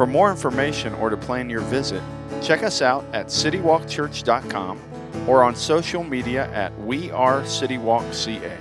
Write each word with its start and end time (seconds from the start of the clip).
For 0.00 0.06
more 0.06 0.30
information 0.30 0.94
or 0.94 1.10
to 1.10 1.16
plan 1.18 1.50
your 1.50 1.60
visit, 1.60 2.02
check 2.40 2.62
us 2.62 2.80
out 2.80 3.04
at 3.12 3.26
citywalkchurch.com 3.26 4.80
or 5.28 5.44
on 5.44 5.54
social 5.54 6.02
media 6.02 6.50
at 6.54 6.74
We 6.80 7.10
Are 7.10 7.42
CityWalkCA. 7.42 8.56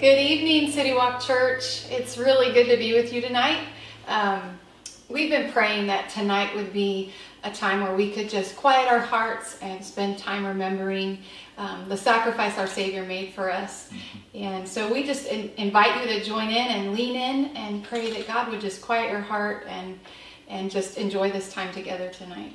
Good 0.00 0.18
evening, 0.18 0.72
City 0.72 0.94
Walk 0.94 1.20
Church. 1.20 1.84
It's 1.90 2.16
really 2.16 2.54
good 2.54 2.70
to 2.70 2.78
be 2.78 2.94
with 2.94 3.12
you 3.12 3.20
tonight. 3.20 3.60
Um, 4.06 4.58
we've 5.10 5.28
been 5.28 5.52
praying 5.52 5.88
that 5.88 6.08
tonight 6.08 6.56
would 6.56 6.72
be 6.72 7.12
a 7.48 7.54
time 7.54 7.82
where 7.82 7.94
we 7.94 8.10
could 8.10 8.28
just 8.28 8.56
quiet 8.56 8.88
our 8.88 9.00
hearts 9.00 9.58
and 9.60 9.84
spend 9.84 10.18
time 10.18 10.46
remembering 10.46 11.18
um, 11.56 11.88
the 11.88 11.96
sacrifice 11.96 12.58
our 12.58 12.66
Savior 12.66 13.04
made 13.04 13.32
for 13.34 13.50
us. 13.50 13.88
Mm-hmm. 13.88 14.44
And 14.44 14.68
so 14.68 14.92
we 14.92 15.04
just 15.04 15.26
in, 15.26 15.50
invite 15.56 16.00
you 16.00 16.08
to 16.18 16.24
join 16.24 16.48
in 16.48 16.68
and 16.68 16.94
lean 16.94 17.16
in 17.16 17.56
and 17.56 17.82
pray 17.82 18.12
that 18.12 18.26
God 18.26 18.50
would 18.50 18.60
just 18.60 18.82
quiet 18.82 19.10
your 19.10 19.20
heart 19.20 19.64
and 19.68 19.98
and 20.48 20.70
just 20.70 20.96
enjoy 20.96 21.30
this 21.30 21.52
time 21.52 21.72
together 21.74 22.08
tonight. 22.08 22.54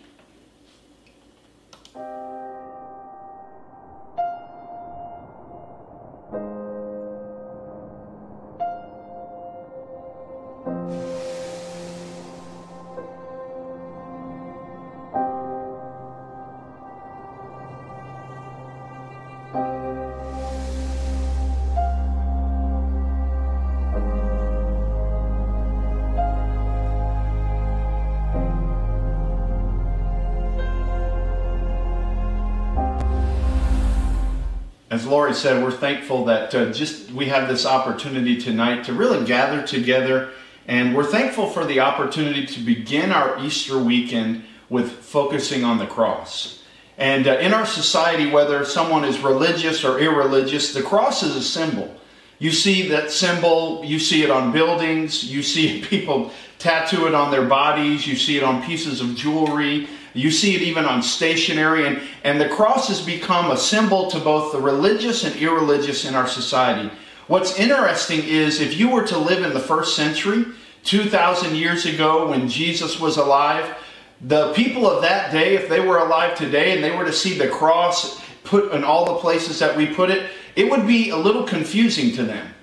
Said, 35.34 35.64
we're 35.64 35.72
thankful 35.72 36.26
that 36.26 36.53
uh, 36.56 36.72
just 36.72 37.12
we 37.12 37.26
have 37.26 37.48
this 37.48 37.66
opportunity 37.66 38.38
tonight 38.39 38.86
to 38.86 38.94
really 38.94 39.26
gather 39.26 39.66
together, 39.66 40.31
and 40.67 40.95
we're 40.95 41.03
thankful 41.03 41.50
for 41.50 41.66
the 41.66 41.80
opportunity 41.80 42.45
to 42.45 42.59
begin 42.62 43.12
our 43.12 43.44
Easter 43.44 43.78
weekend 43.78 44.44
with 44.70 44.92
focusing 44.92 45.64
on 45.64 45.78
the 45.78 45.86
cross. 45.86 46.64
And 46.98 47.28
uh, 47.28 47.38
in 47.39 47.54
our 47.54 47.66
society, 47.66 48.30
whether 48.30 48.64
someone 48.66 49.04
is 49.04 49.20
religious 49.20 49.84
or 49.84 50.00
irreligious, 50.00 50.73
the 50.73 50.84
cross 50.84 51.23
is 51.23 51.36
a 51.36 51.42
symbol. 51.42 51.95
You 52.39 52.52
see 52.52 52.88
that 52.89 53.11
symbol, 53.11 53.84
you 53.86 54.00
see 54.00 54.23
it 54.23 54.30
on 54.30 54.52
buildings, 54.52 55.23
you 55.23 55.44
see 55.44 55.81
people 55.89 56.31
tattoo 56.59 57.08
it 57.08 57.16
on 57.16 57.31
their 57.31 57.45
bodies, 57.45 58.08
you 58.08 58.16
see 58.16 58.38
it 58.38 58.44
on 58.44 58.64
pieces 58.64 59.02
of 59.02 59.16
jewelry. 59.16 59.88
You 60.14 60.30
see 60.31 60.56
it 60.56 60.61
even 60.61 60.86
on 60.86 61.02
stationery, 61.02 61.88
and, 61.88 62.02
and 62.23 62.39
the 62.39 62.50
cross 62.50 62.88
has 62.88 63.02
become 63.02 63.52
a 63.52 63.58
symbol 63.58 64.10
to 64.11 64.20
both 64.20 64.52
the 64.52 64.61
religious 64.61 65.23
and 65.23 65.36
irreligious 65.36 66.05
in 66.05 66.15
our 66.15 66.27
society. 66.27 66.92
What's 67.27 67.58
interesting 67.58 68.23
is 68.23 68.60
if 68.60 68.77
you 68.77 68.89
were 68.89 69.08
to 69.08 69.17
live 69.17 69.43
in 69.43 69.54
the 69.54 69.60
first 69.60 69.95
century, 69.95 70.45
2,000 70.83 71.55
years 71.55 71.86
ago 71.86 72.27
when 72.30 72.49
Jesus 72.49 72.99
was 72.99 73.17
alive, 73.17 73.76
the 74.21 74.54
people 74.54 74.89
of 74.89 75.02
that 75.02 75.32
day, 75.32 75.55
if 75.55 75.67
they 75.67 75.80
were 75.80 75.99
alive 75.99 76.37
today 76.37 76.73
and 76.73 76.83
they 76.83 76.95
were 76.95 77.05
to 77.05 77.14
see 77.14 77.37
the 77.37 77.48
cross 77.48 78.21
put 78.43 78.71
in 78.71 78.83
all 78.83 79.05
the 79.05 79.20
places 79.20 79.60
that 79.60 79.76
we 79.76 79.87
put 79.87 80.10
it, 80.10 80.30
it 80.55 80.70
would 80.70 80.86
be 80.86 81.10
a 81.10 81.17
little 81.17 81.43
confusing 81.43 82.14
to 82.16 82.23
them. 82.23 82.54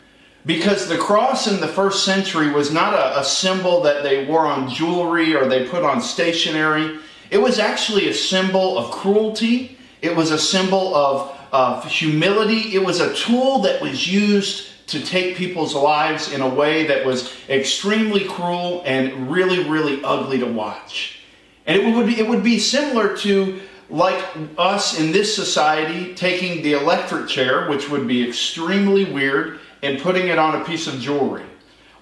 Because 0.46 0.88
the 0.88 0.96
cross 0.96 1.46
in 1.46 1.60
the 1.60 1.68
first 1.68 2.04
century 2.04 2.50
was 2.50 2.72
not 2.72 2.94
a, 2.94 3.20
a 3.20 3.24
symbol 3.24 3.82
that 3.82 4.02
they 4.02 4.24
wore 4.24 4.46
on 4.46 4.70
jewelry 4.70 5.34
or 5.34 5.46
they 5.46 5.68
put 5.68 5.82
on 5.82 6.00
stationery. 6.00 6.98
It 7.30 7.40
was 7.40 7.60
actually 7.60 8.08
a 8.08 8.14
symbol 8.14 8.76
of 8.76 8.90
cruelty, 8.90 9.78
it 10.02 10.14
was 10.16 10.32
a 10.32 10.38
symbol 10.38 10.94
of, 10.96 11.38
of 11.52 11.84
humility, 11.84 12.74
it 12.74 12.84
was 12.84 13.00
a 13.00 13.14
tool 13.14 13.60
that 13.60 13.80
was 13.80 14.12
used 14.12 14.88
to 14.88 15.00
take 15.00 15.36
people's 15.36 15.74
lives 15.74 16.32
in 16.32 16.40
a 16.40 16.48
way 16.48 16.88
that 16.88 17.06
was 17.06 17.32
extremely 17.48 18.24
cruel 18.24 18.82
and 18.84 19.30
really, 19.30 19.68
really 19.68 20.02
ugly 20.02 20.38
to 20.40 20.46
watch. 20.46 21.20
And 21.66 21.80
it 21.80 21.94
would 21.94 22.06
be, 22.06 22.18
it 22.18 22.28
would 22.28 22.42
be 22.42 22.58
similar 22.58 23.16
to 23.18 23.60
like 23.88 24.24
us 24.58 24.98
in 24.98 25.12
this 25.12 25.34
society 25.34 26.14
taking 26.14 26.62
the 26.62 26.72
electric 26.72 27.28
chair, 27.28 27.68
which 27.68 27.88
would 27.88 28.08
be 28.08 28.28
extremely 28.28 29.04
weird, 29.04 29.60
and 29.82 30.00
putting 30.00 30.28
it 30.28 30.38
on 30.38 30.60
a 30.60 30.64
piece 30.64 30.88
of 30.88 30.98
jewelry 30.98 31.44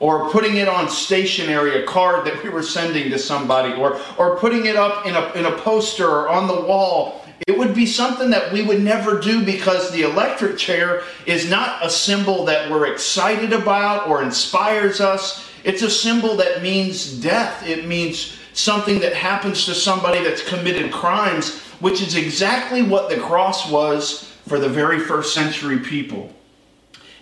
or 0.00 0.31
putting 0.31 0.56
it 0.56 0.69
on 0.69 0.88
stationery, 0.88 1.82
a 1.82 1.86
card 1.86 2.25
that 2.26 2.42
we 2.42 2.50
were 2.50 2.62
sending 2.62 3.10
to 3.10 3.19
somebody, 3.19 3.75
or, 3.75 4.00
or 4.16 4.36
putting 4.36 4.66
it 4.66 4.76
up 4.76 5.06
in 5.06 5.14
a, 5.14 5.32
in 5.32 5.47
a 5.47 5.56
poster 5.59 6.09
or 6.09 6.28
on 6.28 6.47
the 6.47 6.60
wall. 6.60 7.25
It 7.47 7.56
would 7.56 7.75
be 7.75 7.86
something 7.86 8.31
that 8.31 8.53
we 8.53 8.62
would 8.62 8.82
never 8.82 9.19
do 9.19 9.44
because 9.44 9.91
the 9.91 10.03
electric 10.03 10.59
chair 10.59 11.03
is 11.26 11.48
not 11.48 11.84
a 11.84 11.91
symbol 11.91 12.44
that 12.44 12.70
we're 12.70 12.86
excited 12.92 13.53
about 13.53 14.09
or 14.09 14.22
inspires 14.22 15.00
us. 15.00 15.48
It's 15.64 15.82
a 15.82 15.91
symbol 15.91 16.36
that 16.36 16.62
means 16.62 17.12
death. 17.20 17.66
It 17.66 17.86
means 17.86 18.38
something 18.53 19.00
that 19.00 19.15
happens 19.15 19.65
to 19.66 19.75
somebody 19.75 20.22
that's 20.22 20.47
committed 20.47 20.92
crimes, 20.92 21.60
which 21.80 22.03
is 22.03 22.16
exactly 22.16 22.82
what 22.82 23.09
the 23.09 23.16
cross 23.16 23.70
was 23.70 24.25
for 24.47 24.59
the 24.59 24.69
very 24.69 24.98
first 24.98 25.34
century 25.34 25.78
people. 25.78 26.32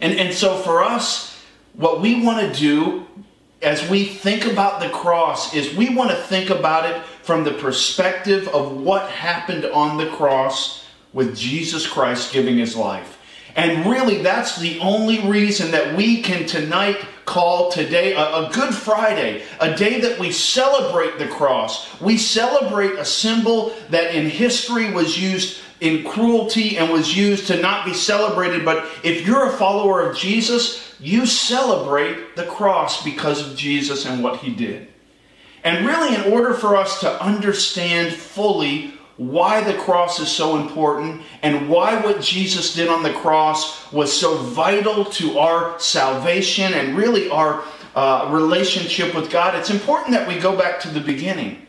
And, 0.01 0.19
and 0.19 0.33
so 0.35 0.57
for 0.59 0.83
us, 0.83 1.36
what 1.77 2.01
we 2.01 2.25
want 2.25 2.41
to 2.41 2.59
do 2.59 3.07
as 3.63 3.89
we 3.89 4.05
think 4.05 4.45
about 4.47 4.81
the 4.81 4.89
cross 4.91 5.55
is 5.55 5.75
we 5.75 5.95
want 5.95 6.11
to 6.11 6.17
think 6.17 6.51
about 6.51 6.89
it 6.89 7.03
from 7.23 7.45
the 7.45 7.53
perspective 7.53 8.49
of 8.49 8.77
what 8.77 9.11
happened 9.11 9.65
on 9.67 9.97
the 9.97 10.09
cross 10.11 10.87
with 11.13 11.37
Jesus 11.37 11.87
Christ 11.87 12.33
giving 12.33 12.59
his 12.59 12.77
life. 12.77 13.19
And 13.57 13.91
really, 13.91 14.23
that's 14.23 14.59
the 14.59 14.79
only 14.81 15.27
reason 15.27 15.71
that 15.71 15.97
we 15.97 16.21
can 16.21 16.47
tonight 16.47 16.99
call 17.25 17.73
today 17.73 18.13
a, 18.13 18.21
a, 18.21 18.51
Good 18.53 18.75
Friday, 18.75 19.43
a 19.61 19.75
day 19.75 20.01
that 20.01 20.19
we 20.19 20.31
celebrate 20.31 21.19
the 21.19 21.27
cross. 21.27 21.99
We 22.01 22.19
celebrate 22.19 22.93
a 22.93 23.05
symbol 23.05 23.75
that 23.89 24.15
in 24.15 24.29
history 24.29 24.93
was 24.93 25.21
used 25.21 25.63
in 25.81 26.05
cruelty 26.05 26.77
and 26.77 26.93
was 26.93 27.17
used 27.17 27.47
to 27.49 27.61
not 27.61 27.87
be 27.87 27.95
celebrated. 27.95 28.65
But 28.65 28.87
if 29.03 29.27
you're 29.27 29.49
a 29.49 29.53
follower 29.53 30.07
of 30.07 30.17
Jesus, 30.17 30.86
you 31.01 31.27
celebrate 31.27 32.37
the 32.37 32.47
cross 32.47 33.05
because 33.05 33.47
of 33.47 33.57
Jesus 33.57 34.07
and 34.07 34.23
what 34.23 34.41
he 34.41 34.55
did. 34.55 34.89
And 35.65 35.87
really, 35.87 36.15
in 36.15 36.33
order 36.33 36.55
for 36.55 36.77
us 36.77 37.01
to 37.01 37.23
understand 37.23 38.13
fully 38.13 38.95
why 39.17 39.63
the 39.63 39.77
cross 39.79 40.21
is 40.21 40.31
so 40.31 40.57
important 40.57 41.23
and 41.43 41.69
why 41.69 42.01
what 42.01 42.21
Jesus 42.21 42.75
did 42.75 42.89
on 42.89 43.03
the 43.03 43.13
cross 43.15 43.91
was 43.91 44.13
so 44.13 44.37
vital 44.37 45.05
to 45.07 45.39
our 45.39 45.79
salvation 45.81 46.75
and 46.75 46.97
really 46.97 47.31
our 47.31 47.65
uh, 47.95 48.29
relationship 48.31 49.15
with 49.15 49.31
God, 49.31 49.55
it's 49.55 49.71
important 49.71 50.11
that 50.11 50.29
we 50.29 50.39
go 50.39 50.57
back 50.57 50.79
to 50.81 50.89
the 50.89 51.01
beginning. 51.01 51.67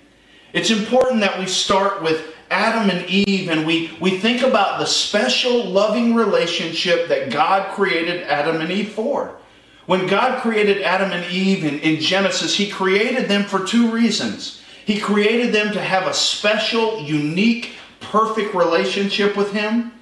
It's 0.54 0.72
important 0.72 1.22
that 1.22 1.40
we 1.40 1.46
start 1.46 2.04
with 2.04 2.36
Adam 2.50 2.90
and 2.90 3.10
Eve 3.10 3.50
and 3.50 3.66
we, 3.66 3.96
we 4.00 4.18
think 4.20 4.42
about 4.42 4.80
the 4.80 4.86
special 4.86 5.66
loving 5.66 6.16
relationship 6.16 7.08
that 7.08 7.30
God 7.32 7.74
created 7.74 8.24
Adam 8.24 8.62
and 8.62 8.72
Eve 8.72 8.90
for. 8.90 9.38
When 9.86 10.08
God 10.08 10.42
created 10.42 10.82
Adam 10.82 11.12
and 11.12 11.26
Eve 11.32 11.64
in, 11.64 11.80
in 11.80 12.02
Genesis, 12.02 12.56
He 12.56 12.70
created 12.70 13.30
them 13.30 13.44
for 13.44 13.66
two 13.66 13.90
reasons. 13.90 14.62
He 14.86 15.00
created 15.00 15.54
them 15.54 15.74
to 15.74 15.82
have 15.82 16.08
a 16.08 16.14
special, 16.14 17.02
unique, 17.02 17.72
perfect 18.00 18.54
relationship 18.54 19.36
with 19.36 19.52
Him, 19.52 19.94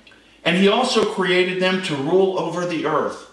and 0.44 0.58
He 0.58 0.68
also 0.68 1.14
created 1.14 1.62
them 1.62 1.82
to 1.84 1.96
rule 1.96 2.40
over 2.40 2.66
the 2.66 2.86
earth. 2.86 3.30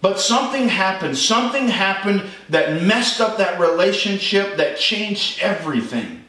But 0.00 0.20
something 0.20 0.68
happened. 0.68 1.18
Something 1.18 1.68
happened 1.68 2.22
that 2.48 2.82
messed 2.82 3.20
up 3.20 3.36
that 3.38 3.58
relationship, 3.58 4.56
that 4.56 4.78
changed 4.78 5.40
everything. 5.40 6.24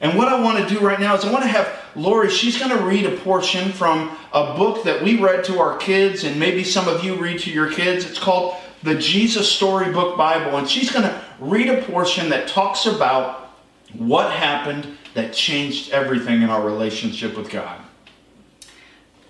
And 0.00 0.16
what 0.16 0.28
I 0.28 0.40
want 0.40 0.66
to 0.66 0.74
do 0.74 0.80
right 0.80 1.00
now 1.00 1.14
is 1.14 1.24
I 1.24 1.32
want 1.32 1.42
to 1.42 1.48
have 1.48 1.78
Lori, 1.96 2.30
she's 2.30 2.58
going 2.58 2.76
to 2.76 2.84
read 2.84 3.04
a 3.06 3.16
portion 3.16 3.72
from 3.72 4.16
a 4.32 4.54
book 4.54 4.84
that 4.84 5.02
we 5.02 5.18
read 5.18 5.44
to 5.44 5.58
our 5.58 5.76
kids, 5.78 6.22
and 6.22 6.38
maybe 6.38 6.62
some 6.62 6.86
of 6.86 7.02
you 7.02 7.16
read 7.16 7.40
to 7.40 7.50
your 7.50 7.70
kids. 7.70 8.04
It's 8.08 8.18
called 8.18 8.56
the 8.84 8.94
Jesus 8.94 9.50
Storybook 9.50 10.16
Bible, 10.16 10.56
and 10.56 10.68
she's 10.68 10.92
going 10.92 11.04
to 11.04 11.24
read 11.40 11.68
a 11.68 11.82
portion 11.82 12.28
that 12.30 12.46
talks 12.46 12.86
about 12.86 13.50
what 13.94 14.30
happened 14.30 14.96
that 15.14 15.32
changed 15.32 15.90
everything 15.90 16.42
in 16.42 16.50
our 16.50 16.64
relationship 16.64 17.36
with 17.36 17.50
God. 17.50 17.80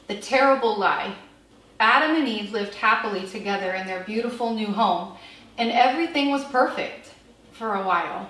The 0.09 0.17
terrible 0.17 0.79
lie. 0.79 1.15
Adam 1.81 2.17
and 2.17 2.29
Eve 2.29 2.51
lived 2.53 2.75
happily 2.75 3.27
together 3.27 3.73
in 3.75 3.87
their 3.87 4.01
beautiful 4.01 4.53
new 4.53 4.67
home, 4.67 5.17
and 5.57 5.71
everything 5.71 6.31
was 6.31 6.45
perfect 6.47 7.15
for 7.53 7.77
a 7.77 7.87
while 7.87 8.29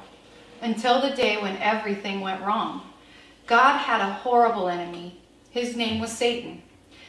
until 0.60 1.00
the 1.00 1.14
day 1.14 1.40
when 1.40 1.56
everything 1.58 2.20
went 2.20 2.42
wrong. 2.42 2.82
God 3.46 3.78
had 3.78 4.00
a 4.00 4.12
horrible 4.12 4.68
enemy. 4.68 5.20
His 5.50 5.76
name 5.76 6.00
was 6.00 6.12
Satan. 6.12 6.62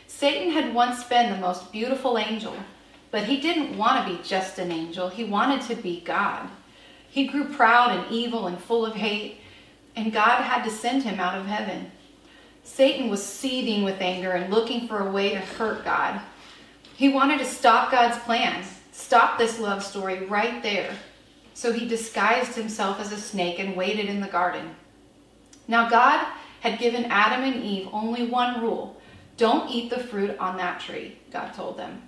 Satan 0.07 0.51
had 0.51 0.73
once 0.73 1.03
been 1.03 1.31
the 1.31 1.37
most 1.37 1.71
beautiful 1.71 2.17
angel, 2.17 2.55
but 3.11 3.25
he 3.25 3.39
didn't 3.39 3.77
want 3.77 4.07
to 4.07 4.13
be 4.15 4.23
just 4.23 4.57
an 4.57 4.71
angel. 4.71 5.09
He 5.09 5.23
wanted 5.23 5.61
to 5.67 5.81
be 5.81 6.01
God. 6.01 6.49
He 7.09 7.27
grew 7.27 7.45
proud 7.45 7.91
and 7.91 8.11
evil 8.11 8.47
and 8.47 8.57
full 8.57 8.85
of 8.85 8.95
hate, 8.95 9.39
and 9.95 10.13
God 10.13 10.41
had 10.41 10.63
to 10.63 10.69
send 10.69 11.03
him 11.03 11.19
out 11.19 11.37
of 11.37 11.45
heaven. 11.45 11.91
Satan 12.63 13.09
was 13.09 13.23
seething 13.23 13.83
with 13.83 13.99
anger 13.99 14.31
and 14.31 14.53
looking 14.53 14.87
for 14.87 14.99
a 14.99 15.11
way 15.11 15.29
to 15.31 15.39
hurt 15.39 15.83
God. 15.83 16.21
He 16.95 17.09
wanted 17.09 17.39
to 17.39 17.45
stop 17.45 17.91
God's 17.91 18.17
plans, 18.19 18.67
stop 18.91 19.37
this 19.37 19.59
love 19.59 19.83
story 19.83 20.25
right 20.25 20.61
there. 20.61 20.93
So 21.59 21.73
he 21.73 21.85
disguised 21.85 22.55
himself 22.55 23.01
as 23.01 23.11
a 23.11 23.17
snake 23.17 23.59
and 23.59 23.75
waited 23.75 24.05
in 24.05 24.21
the 24.21 24.29
garden. 24.29 24.77
Now, 25.67 25.89
God 25.89 26.25
had 26.61 26.79
given 26.79 27.03
Adam 27.11 27.43
and 27.43 27.61
Eve 27.61 27.89
only 27.91 28.25
one 28.25 28.61
rule 28.61 28.95
don't 29.35 29.69
eat 29.69 29.89
the 29.89 29.99
fruit 29.99 30.37
on 30.39 30.55
that 30.55 30.79
tree, 30.79 31.17
God 31.33 31.53
told 31.53 31.77
them. 31.77 32.01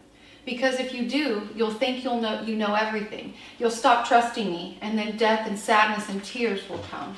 Because 0.45 0.79
if 0.79 0.93
you 0.93 1.05
do, 1.05 1.49
you'll 1.53 1.73
think 1.73 2.01
you'll 2.01 2.21
know 2.21 2.41
you 2.43 2.55
know 2.55 2.75
everything. 2.75 3.33
You'll 3.59 3.71
stop 3.71 4.07
trusting 4.07 4.49
me, 4.49 4.77
and 4.79 4.97
then 4.97 5.17
death 5.17 5.45
and 5.45 5.59
sadness 5.59 6.07
and 6.07 6.23
tears 6.23 6.69
will 6.69 6.85
come. 6.89 7.17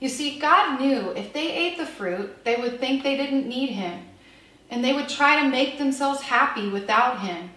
You 0.00 0.08
see, 0.08 0.40
God 0.40 0.80
knew 0.80 1.10
if 1.10 1.32
they 1.32 1.52
ate 1.52 1.78
the 1.78 1.86
fruit, 1.86 2.44
they 2.44 2.56
would 2.56 2.80
think 2.80 3.04
they 3.04 3.16
didn't 3.16 3.46
need 3.46 3.70
him, 3.70 4.06
and 4.70 4.84
they 4.84 4.92
would 4.92 5.08
try 5.08 5.40
to 5.40 5.48
make 5.48 5.78
themselves 5.78 6.22
happy 6.22 6.68
without 6.68 7.20
him. 7.20 7.50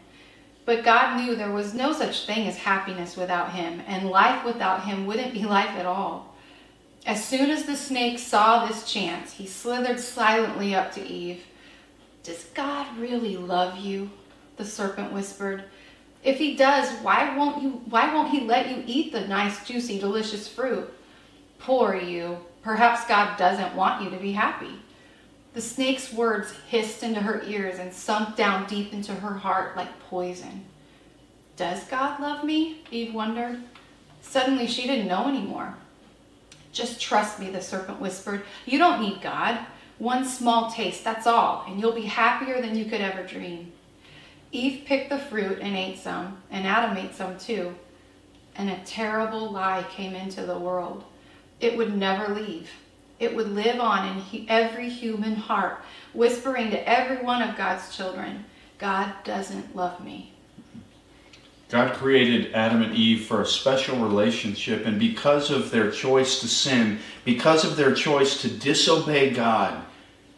But 0.66 0.84
God 0.84 1.18
knew 1.18 1.36
there 1.36 1.52
was 1.52 1.74
no 1.74 1.94
such 1.94 2.26
thing 2.26 2.48
as 2.48 2.58
happiness 2.58 3.16
without 3.16 3.54
him, 3.54 3.82
and 3.88 4.10
life 4.10 4.44
without 4.44 4.86
him 4.86 5.06
wouldn't 5.06 5.34
be 5.34 5.46
life 5.46 5.72
at 5.78 5.86
all. 5.86 6.36
As 7.06 7.24
soon 7.24 7.52
as 7.52 7.66
the 7.66 7.76
snake 7.76 8.18
saw 8.18 8.66
this 8.66 8.92
chance, 8.92 9.34
he 9.34 9.46
slithered 9.46 10.00
silently 10.00 10.74
up 10.74 10.92
to 10.94 11.06
Eve. 11.06 11.46
Does 12.24 12.46
God 12.56 12.98
really 12.98 13.38
love 13.38 13.78
you? 13.78 14.10
The 14.58 14.66
serpent 14.66 15.14
whispered. 15.14 15.66
If 16.24 16.40
he 16.40 16.56
does, 16.56 16.90
why 17.04 17.38
won't 17.38 17.62
you 17.62 17.70
why 17.90 18.12
won't 18.12 18.32
he 18.32 18.42
let 18.42 18.70
you 18.70 18.84
eat 18.88 19.12
the 19.12 19.28
nice, 19.28 19.64
juicy, 19.64 20.00
delicious 20.00 20.48
fruit? 20.48 20.92
Poor 21.60 21.96
you. 21.96 22.40
Perhaps 22.64 23.06
God 23.06 23.38
doesn't 23.38 23.76
want 23.76 24.04
you 24.04 24.10
to 24.10 24.18
be 24.18 24.32
happy. 24.32 24.82
The 25.56 25.62
snake's 25.62 26.12
words 26.12 26.54
hissed 26.68 27.02
into 27.02 27.22
her 27.22 27.42
ears 27.44 27.80
and 27.80 27.94
sunk 27.94 28.36
down 28.36 28.68
deep 28.68 28.92
into 28.92 29.13
her 29.16 29.36
heart 29.36 29.78
like 29.78 30.02
poison. 30.02 30.66
Does 31.56 31.86
God 31.86 32.19
love 32.19 32.44
me? 32.44 32.81
Eve 32.92 33.13
wondered. 33.13 33.62
Suddenly 34.22 34.68
she 34.68 34.86
didn't 34.86 35.07
know 35.07 35.30
anymore. 35.30 35.74
Just 36.74 37.00
trust 37.00 37.40
me, 37.40 37.50
the 37.50 37.62
serpent 37.62 38.02
whispered. 38.02 38.44
You 38.66 38.78
don't 38.78 39.02
need 39.02 39.22
God. 39.22 39.57
One 39.98 40.25
small 40.25 40.69
taste, 40.69 41.06
that's 41.06 41.25
all, 41.25 41.63
and 41.66 41.80
you'll 41.80 41.94
be 41.94 42.02
happier 42.02 42.62
than 42.62 42.75
you 42.75 42.84
could 42.84 43.00
ever 43.00 43.24
dream. 43.24 43.72
Eve 44.52 44.84
picked 44.86 45.10
the 45.10 45.18
fruit 45.18 45.60
and 45.62 45.78
ate 45.78 46.00
some, 46.00 46.38
and 46.52 46.68
Adam 46.68 46.98
ate 46.98 47.16
some 47.16 47.38
too. 47.38 47.74
And 48.57 48.69
a 48.69 48.84
terrible 48.84 49.50
lie 49.50 49.86
came 49.90 50.16
into 50.16 50.46
the 50.46 50.60
world. 50.60 51.06
It 51.62 51.78
would 51.78 51.96
never 51.96 52.34
leave. 52.36 52.69
It 53.20 53.36
would 53.36 53.54
live 53.54 53.80
on 53.80 54.18
in 54.18 54.46
every 54.50 54.90
human 54.90 55.36
heart, 55.36 55.82
whispering 56.14 56.72
to 56.72 56.90
every 56.90 57.24
one 57.24 57.42
of 57.42 57.58
God's 57.58 57.96
children 57.96 58.46
God 58.78 59.14
doesn't 59.24 59.76
love 59.76 60.04
me. 60.04 60.34
God 61.70 61.94
created 61.94 62.54
Adam 62.54 62.82
and 62.82 62.94
Eve 62.94 63.26
for 63.26 63.42
a 63.42 63.46
special 63.46 63.98
relationship, 63.98 64.86
and 64.86 65.00
because 65.00 65.50
of 65.50 65.72
their 65.72 65.90
choice 65.90 66.40
to 66.42 66.48
sin, 66.48 67.00
because 67.24 67.66
of 67.66 67.76
their 67.76 67.94
choice 67.94 68.42
to 68.42 68.50
disobey 68.50 69.32
God, 69.32 69.84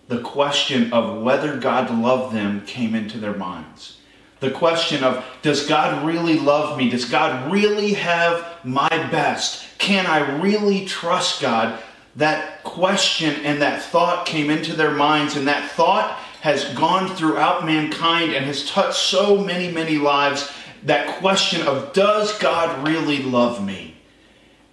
the 0.08 0.22
question 0.22 0.94
of 0.94 1.22
whether 1.22 1.58
God 1.58 1.92
loved 1.92 2.34
them 2.34 2.66
came 2.66 2.96
into 2.96 3.18
their 3.18 3.36
minds. 3.36 4.00
The 4.40 4.52
question 4.52 5.04
of, 5.04 5.26
does 5.42 5.68
God 5.68 6.06
really 6.06 6.40
love 6.40 6.78
me? 6.78 6.90
Does 6.90 7.06
God 7.06 7.52
really 7.52 7.94
have 7.94 8.60
my 8.64 8.88
best? 8.88 9.66
Can 9.80 10.06
I 10.06 10.40
really 10.40 10.86
trust 10.86 11.42
God? 11.42 11.82
That 12.18 12.64
question 12.64 13.46
and 13.46 13.62
that 13.62 13.84
thought 13.84 14.26
came 14.26 14.50
into 14.50 14.74
their 14.74 14.92
minds, 14.92 15.36
and 15.36 15.48
that 15.48 15.70
thought 15.72 16.18
has 16.42 16.66
gone 16.74 17.16
throughout 17.16 17.64
mankind 17.64 18.34
and 18.34 18.44
has 18.44 18.68
touched 18.68 18.98
so 18.98 19.38
many, 19.38 19.72
many 19.72 19.98
lives 19.98 20.52
that 20.84 21.20
question 21.20 21.66
of 21.68 21.94
does 21.94 22.38
God 22.40 22.88
really 22.88 23.22
love 23.22 23.64
me? 23.64 23.96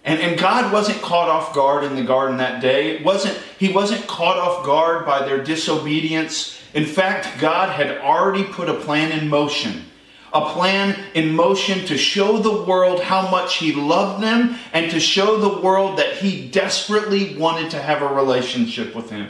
And, 0.03 0.19
and 0.21 0.39
God 0.39 0.73
wasn't 0.73 1.01
caught 1.03 1.29
off 1.29 1.53
guard 1.53 1.83
in 1.83 1.95
the 1.95 2.03
garden 2.03 2.37
that 2.37 2.61
day. 2.61 2.95
It 2.95 3.05
wasn't, 3.05 3.37
he 3.59 3.71
wasn't 3.71 4.07
caught 4.07 4.37
off 4.37 4.65
guard 4.65 5.05
by 5.05 5.23
their 5.23 5.43
disobedience. 5.43 6.59
In 6.73 6.85
fact, 6.85 7.39
God 7.39 7.69
had 7.69 7.99
already 7.99 8.43
put 8.43 8.69
a 8.69 8.75
plan 8.75 9.11
in 9.11 9.29
motion. 9.29 9.85
A 10.35 10.51
plan 10.51 10.99
in 11.13 11.33
motion 11.33 11.85
to 11.85 11.97
show 11.97 12.37
the 12.37 12.63
world 12.63 13.01
how 13.01 13.31
much 13.31 13.55
he 13.55 13.71
loved 13.71 14.21
them 14.21 14.57
and 14.73 14.91
to 14.91 14.99
show 14.99 15.37
the 15.37 15.61
world 15.61 15.97
that 15.97 16.17
he 16.17 16.49
desperately 16.49 17.35
wanted 17.35 17.71
to 17.71 17.81
have 17.81 18.01
a 18.01 18.13
relationship 18.13 18.93
with 18.93 19.09
him. 19.09 19.29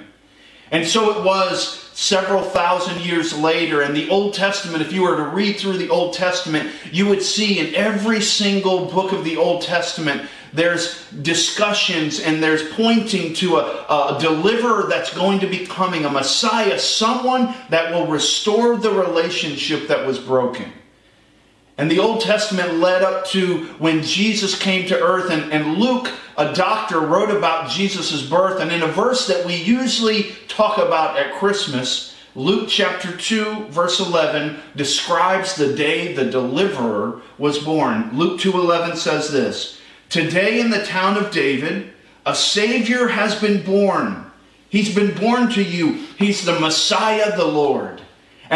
And 0.72 0.88
so 0.88 1.18
it 1.18 1.24
was 1.24 1.86
several 1.94 2.42
thousand 2.42 3.02
years 3.02 3.38
later. 3.38 3.84
In 3.84 3.94
the 3.94 4.10
Old 4.10 4.34
Testament, 4.34 4.82
if 4.82 4.92
you 4.92 5.04
were 5.04 5.16
to 5.16 5.28
read 5.28 5.58
through 5.58 5.78
the 5.78 5.90
Old 5.90 6.16
Testament, 6.16 6.72
you 6.92 7.06
would 7.06 7.22
see 7.22 7.60
in 7.60 7.76
every 7.76 8.20
single 8.20 8.88
book 8.88 9.12
of 9.12 9.24
the 9.24 9.38
Old 9.38 9.62
Testament, 9.62 10.28
there's 10.54 11.08
discussions 11.12 12.20
and 12.20 12.42
there's 12.42 12.68
pointing 12.74 13.34
to 13.36 13.58
a, 13.58 13.86
a, 13.90 14.18
deliverer 14.20 14.88
that's 14.90 15.14
going 15.14 15.40
to 15.42 15.48
be 15.48 15.68
coming, 15.68 16.04
a 16.04 16.10
Messiah, 16.10 16.80
someone 16.80 17.54
that 17.70 17.94
will 17.94 18.08
restore 18.08 18.76
the 18.76 18.92
relationship 18.92 19.88
that 19.88 20.08
was 20.08 20.18
broken. 20.18 20.72
And 21.78 21.92
the 21.92 22.00
Old 22.00 22.22
Testament 22.22 22.76
led 22.76 23.04
up 23.04 23.26
to 23.28 23.66
when 23.80 24.02
Jesus 24.02 24.58
came 24.58 24.88
to 24.88 25.00
earth, 25.00 25.30
and, 25.30 25.52
and 25.52 25.78
Luke, 25.78 26.10
a 26.38 26.54
doctor, 26.54 27.02
wrote 27.02 27.30
about 27.30 27.70
Jesus' 27.70 28.28
birth. 28.28 28.62
And 28.62 28.72
in 28.72 28.82
a 28.82 28.88
verse 28.88 29.28
that 29.28 29.46
we 29.46 29.56
usually 29.56 30.36
talk 30.48 30.78
about 30.78 31.18
at 31.18 31.36
Christmas, 31.36 32.16
Luke 32.34 32.68
chapter 32.70 33.16
2, 33.16 33.68
verse 33.70 34.00
11, 34.00 34.58
describes 34.76 35.56
the 35.56 35.74
day 35.74 36.14
the 36.14 36.30
deliverer 36.30 37.22
was 37.38 37.60
born. 37.60 38.10
Luke 38.14 38.40
2:11 38.40 38.98
says 38.98 39.32
this: 39.32 39.80
Today 40.10 40.60
in 40.60 40.70
the 40.70 40.84
town 40.84 41.18
of 41.18 41.32
David, 41.32 41.94
a 42.26 42.36
Savior 42.36 43.08
has 43.08 43.36
been 43.36 43.64
born. 43.64 44.32
He's 44.70 44.94
been 44.94 45.14
born 45.14 45.50
to 45.52 45.64
you. 45.64 46.06
He's 46.18 46.44
the 46.44 46.60
Messiah, 46.60 47.36
the 47.36 47.46
Lord. 47.46 48.02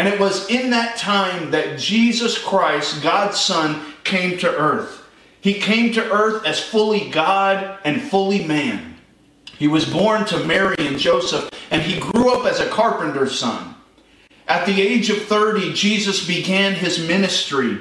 And 0.00 0.08
it 0.08 0.18
was 0.18 0.48
in 0.48 0.70
that 0.70 0.96
time 0.96 1.50
that 1.50 1.78
Jesus 1.78 2.42
Christ, 2.42 3.02
God's 3.02 3.38
Son, 3.38 3.82
came 4.02 4.38
to 4.38 4.48
earth. 4.48 5.04
He 5.42 5.52
came 5.52 5.92
to 5.92 6.10
earth 6.10 6.46
as 6.46 6.58
fully 6.58 7.10
God 7.10 7.78
and 7.84 8.00
fully 8.00 8.42
man. 8.46 8.96
He 9.58 9.68
was 9.68 9.84
born 9.84 10.24
to 10.24 10.42
Mary 10.42 10.76
and 10.78 10.98
Joseph, 10.98 11.50
and 11.70 11.82
he 11.82 12.00
grew 12.00 12.32
up 12.32 12.46
as 12.46 12.60
a 12.60 12.70
carpenter's 12.70 13.38
son. 13.38 13.74
At 14.48 14.64
the 14.64 14.80
age 14.80 15.10
of 15.10 15.20
30, 15.26 15.74
Jesus 15.74 16.26
began 16.26 16.72
his 16.72 17.06
ministry, 17.06 17.80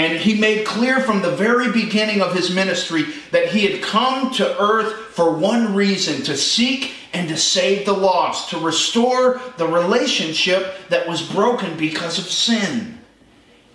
and 0.00 0.18
he 0.18 0.40
made 0.40 0.64
clear 0.64 0.98
from 1.00 1.20
the 1.20 1.36
very 1.36 1.70
beginning 1.70 2.22
of 2.22 2.34
his 2.34 2.54
ministry 2.54 3.04
that 3.32 3.48
he 3.48 3.66
had 3.66 3.82
come 3.82 4.32
to 4.32 4.58
earth 4.58 4.94
for 5.14 5.36
one 5.36 5.74
reason 5.74 6.22
to 6.22 6.38
seek 6.38 6.94
and 7.12 7.28
to 7.28 7.36
save 7.36 7.84
the 7.84 7.92
lost, 7.92 8.48
to 8.48 8.58
restore 8.58 9.42
the 9.58 9.66
relationship 9.66 10.88
that 10.88 11.06
was 11.06 11.20
broken 11.20 11.76
because 11.76 12.18
of 12.18 12.24
sin. 12.24 12.98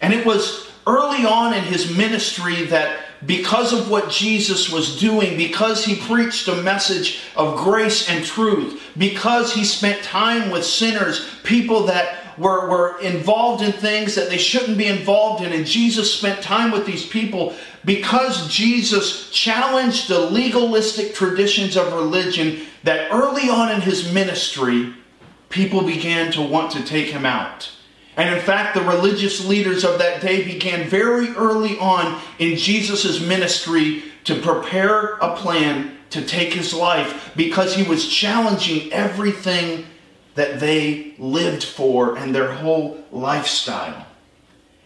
And 0.02 0.14
it 0.14 0.26
was 0.26 0.72
early 0.88 1.28
on 1.28 1.54
in 1.54 1.64
his 1.64 1.96
ministry 1.96 2.66
that 2.66 3.02
because 3.28 3.72
of 3.72 3.92
what 3.92 4.10
Jesus 4.10 4.72
was 4.72 5.00
doing, 5.00 5.38
because 5.38 5.86
he 5.86 5.96
preached 5.96 6.48
a 6.48 6.62
message 6.64 7.20
of 7.36 7.60
grace 7.60 8.10
and 8.10 8.26
truth, 8.26 8.82
because 8.98 9.54
he 9.54 9.64
spent 9.64 10.02
time 10.02 10.50
with 10.50 10.66
sinners, 10.66 11.30
people 11.44 11.84
that 11.84 12.25
were, 12.38 12.70
were 12.70 13.00
involved 13.00 13.64
in 13.64 13.72
things 13.72 14.16
that 14.16 14.30
they 14.30 14.38
shouldn't 14.38 14.78
be 14.78 14.88
involved 14.88 15.44
in, 15.44 15.54
and 15.54 15.66
Jesus 15.66 16.14
spent 16.14 16.42
time 16.42 16.72
with 16.72 16.86
these 16.86 17.06
people, 17.06 17.56
because 17.84 18.48
Jesus 18.48 19.30
challenged 19.30 20.08
the 20.08 20.20
legalistic 20.20 21.14
traditions 21.14 21.78
of 21.78 21.94
religion, 21.94 22.62
that 22.84 23.12
early 23.12 23.50
on 23.50 23.72
in 23.72 23.82
his 23.82 24.12
ministry, 24.12 24.94
people 25.50 25.84
began 25.84 26.32
to 26.34 26.42
want 26.42 26.72
to 26.72 26.84
take 26.84 27.08
him 27.08 27.26
out. 27.26 27.72
And 28.18 28.34
in 28.34 28.42
fact, 28.42 28.76
the 28.76 28.82
religious 28.82 29.46
leaders 29.46 29.84
of 29.84 30.00
that 30.00 30.22
day 30.22 30.44
began 30.44 30.88
very 30.88 31.30
early 31.32 31.78
on 31.80 32.22
in 32.40 32.58
Jesus' 32.58 33.20
ministry 33.20 34.04
to 34.24 34.40
prepare 34.42 35.16
a 35.16 35.36
plan 35.36 35.98
to 36.12 36.26
take 36.26 36.54
his 36.54 36.74
life 36.74 37.34
because 37.36 37.76
he 37.76 37.84
was 37.84 38.08
challenging 38.08 38.92
everything 38.94 39.86
that 40.36 40.60
they 40.60 41.14
lived 41.18 41.64
for 41.64 42.18
and 42.18 42.36
their 42.36 42.52
whole 42.52 43.04
lifestyle. 43.12 44.06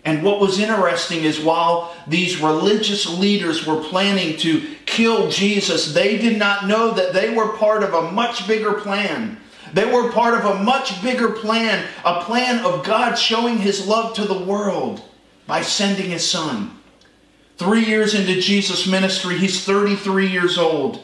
And 0.05 0.23
what 0.23 0.39
was 0.39 0.59
interesting 0.59 1.23
is 1.23 1.39
while 1.39 1.93
these 2.07 2.41
religious 2.41 3.07
leaders 3.07 3.67
were 3.67 3.83
planning 3.83 4.37
to 4.37 4.75
kill 4.85 5.29
Jesus, 5.29 5.93
they 5.93 6.17
did 6.17 6.37
not 6.37 6.67
know 6.67 6.91
that 6.91 7.13
they 7.13 7.33
were 7.33 7.57
part 7.57 7.83
of 7.83 7.93
a 7.93 8.11
much 8.11 8.47
bigger 8.47 8.73
plan. 8.73 9.37
They 9.73 9.85
were 9.85 10.11
part 10.11 10.33
of 10.33 10.45
a 10.45 10.63
much 10.63 11.01
bigger 11.03 11.29
plan, 11.29 11.85
a 12.05 12.21
plan 12.21 12.63
of 12.63 12.85
God 12.85 13.15
showing 13.15 13.57
his 13.57 13.85
love 13.85 14.15
to 14.15 14.25
the 14.25 14.39
world 14.45 15.01
by 15.45 15.61
sending 15.61 16.09
his 16.09 16.27
son. 16.27 16.79
Three 17.57 17.85
years 17.85 18.15
into 18.15 18.39
Jesus' 18.39 18.87
ministry, 18.87 19.37
he's 19.37 19.65
33 19.65 20.27
years 20.27 20.57
old. 20.57 21.03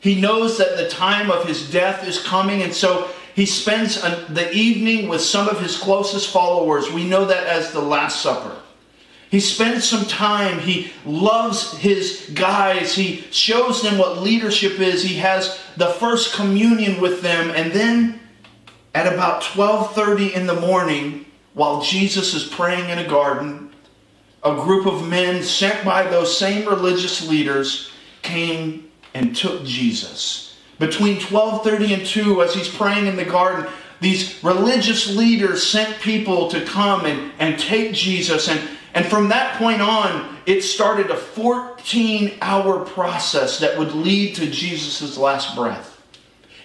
He 0.00 0.18
knows 0.18 0.56
that 0.56 0.78
the 0.78 0.88
time 0.88 1.30
of 1.30 1.46
his 1.46 1.70
death 1.70 2.08
is 2.08 2.22
coming, 2.22 2.62
and 2.62 2.72
so 2.72 3.10
he 3.34 3.46
spends 3.46 4.00
the 4.00 4.50
evening 4.52 5.08
with 5.08 5.20
some 5.20 5.48
of 5.48 5.60
his 5.60 5.78
closest 5.78 6.30
followers. 6.32 6.90
We 6.90 7.08
know 7.08 7.24
that 7.24 7.46
as 7.46 7.72
the 7.72 7.80
Last 7.80 8.22
Supper. 8.22 8.56
He 9.30 9.38
spends 9.38 9.88
some 9.88 10.06
time. 10.06 10.58
He 10.58 10.92
loves 11.06 11.76
his 11.78 12.30
guys. 12.34 12.94
He 12.94 13.24
shows 13.30 13.80
them 13.80 13.96
what 13.96 14.18
leadership 14.18 14.80
is. 14.80 15.04
He 15.04 15.16
has 15.18 15.60
the 15.76 15.86
first 15.86 16.34
communion 16.34 17.00
with 17.00 17.22
them. 17.22 17.50
And 17.50 17.70
then 17.70 18.20
at 18.92 19.12
about 19.12 19.42
12:30 19.42 20.34
in 20.34 20.46
the 20.48 20.60
morning, 20.60 21.26
while 21.54 21.80
Jesus 21.80 22.34
is 22.34 22.44
praying 22.44 22.90
in 22.90 22.98
a 22.98 23.08
garden, 23.08 23.70
a 24.42 24.54
group 24.54 24.86
of 24.86 25.06
men 25.06 25.44
sent 25.44 25.84
by 25.84 26.02
those 26.02 26.36
same 26.36 26.66
religious 26.68 27.28
leaders 27.28 27.90
came 28.22 28.90
and 29.14 29.36
took 29.36 29.64
Jesus. 29.64 30.49
Between 30.80 31.20
12:30 31.20 31.94
and 31.94 32.04
2 32.04 32.42
as 32.42 32.54
he's 32.54 32.68
praying 32.68 33.06
in 33.06 33.14
the 33.14 33.24
garden, 33.24 33.66
these 34.00 34.42
religious 34.42 35.14
leaders 35.14 35.64
sent 35.64 36.00
people 36.00 36.50
to 36.50 36.64
come 36.64 37.04
and, 37.04 37.30
and 37.38 37.56
take 37.60 37.92
Jesus 37.92 38.48
and 38.48 38.60
and 38.92 39.06
from 39.06 39.28
that 39.28 39.56
point 39.56 39.80
on, 39.80 40.36
it 40.46 40.62
started 40.62 41.10
a 41.10 41.16
14 41.16 42.38
hour 42.42 42.84
process 42.84 43.60
that 43.60 43.78
would 43.78 43.92
lead 43.92 44.34
to 44.36 44.50
Jesus' 44.50 45.16
last 45.16 45.54
breath. 45.54 46.02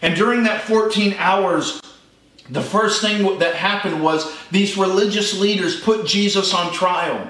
And 0.02 0.16
during 0.16 0.44
that 0.44 0.62
14 0.62 1.16
hours, 1.18 1.80
the 2.50 2.62
first 2.62 3.02
thing 3.02 3.40
that 3.40 3.56
happened 3.56 4.04
was 4.04 4.36
these 4.50 4.78
religious 4.78 5.40
leaders 5.40 5.80
put 5.80 6.06
Jesus 6.06 6.54
on 6.54 6.74
trial. 6.74 7.30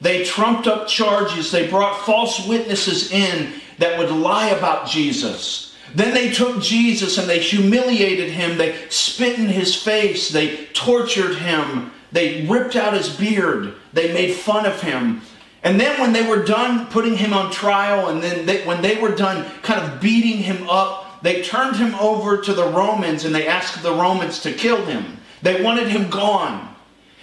They 0.00 0.24
trumped 0.24 0.66
up 0.66 0.88
charges, 0.88 1.50
they 1.50 1.68
brought 1.68 2.04
false 2.04 2.46
witnesses 2.46 3.12
in 3.12 3.52
that 3.78 3.98
would 3.98 4.10
lie 4.10 4.48
about 4.48 4.88
Jesus. 4.88 5.71
Then 5.94 6.14
they 6.14 6.32
took 6.32 6.62
Jesus 6.62 7.18
and 7.18 7.28
they 7.28 7.40
humiliated 7.40 8.30
him, 8.30 8.56
they 8.56 8.76
spit 8.88 9.38
in 9.38 9.46
his 9.46 9.74
face, 9.74 10.30
they 10.30 10.66
tortured 10.66 11.36
him, 11.36 11.92
they 12.12 12.46
ripped 12.46 12.76
out 12.76 12.94
his 12.94 13.08
beard. 13.08 13.74
They 13.92 14.12
made 14.12 14.34
fun 14.34 14.66
of 14.66 14.80
him. 14.80 15.22
And 15.64 15.80
then 15.80 16.00
when 16.00 16.12
they 16.12 16.26
were 16.26 16.44
done 16.44 16.86
putting 16.86 17.16
him 17.16 17.32
on 17.32 17.50
trial, 17.50 18.08
and 18.08 18.22
then 18.22 18.46
they, 18.46 18.64
when 18.64 18.82
they 18.82 19.00
were 19.00 19.14
done 19.14 19.48
kind 19.62 19.80
of 19.80 20.00
beating 20.00 20.38
him 20.38 20.68
up, 20.68 21.22
they 21.22 21.42
turned 21.42 21.76
him 21.76 21.94
over 21.96 22.38
to 22.38 22.52
the 22.52 22.66
Romans 22.66 23.24
and 23.24 23.34
they 23.34 23.46
asked 23.46 23.82
the 23.82 23.92
Romans 23.92 24.40
to 24.40 24.52
kill 24.52 24.84
him. 24.84 25.18
They 25.40 25.62
wanted 25.62 25.88
him 25.88 26.10
gone. 26.10 26.68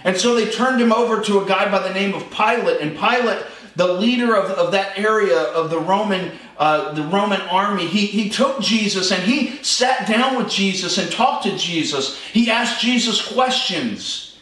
And 0.04 0.16
so 0.16 0.34
they 0.34 0.50
turned 0.50 0.80
him 0.80 0.92
over 0.92 1.20
to 1.20 1.40
a 1.40 1.46
guy 1.46 1.70
by 1.70 1.86
the 1.86 1.92
name 1.92 2.14
of 2.14 2.30
Pilate. 2.30 2.80
And 2.80 2.96
Pilate, 2.96 3.44
the 3.76 3.86
leader 3.86 4.34
of, 4.34 4.50
of 4.50 4.72
that 4.72 4.98
area 4.98 5.38
of 5.38 5.70
the 5.70 5.78
Roman, 5.78 6.32
uh, 6.58 6.92
the 6.92 7.02
Roman 7.02 7.40
army, 7.42 7.86
he, 7.86 8.06
he 8.06 8.28
took 8.28 8.60
Jesus 8.60 9.12
and 9.12 9.22
he 9.22 9.62
sat 9.62 10.08
down 10.08 10.36
with 10.36 10.50
Jesus 10.50 10.98
and 10.98 11.10
talked 11.10 11.44
to 11.44 11.56
Jesus. 11.56 12.20
He 12.32 12.50
asked 12.50 12.80
Jesus 12.80 13.26
questions. 13.26 14.38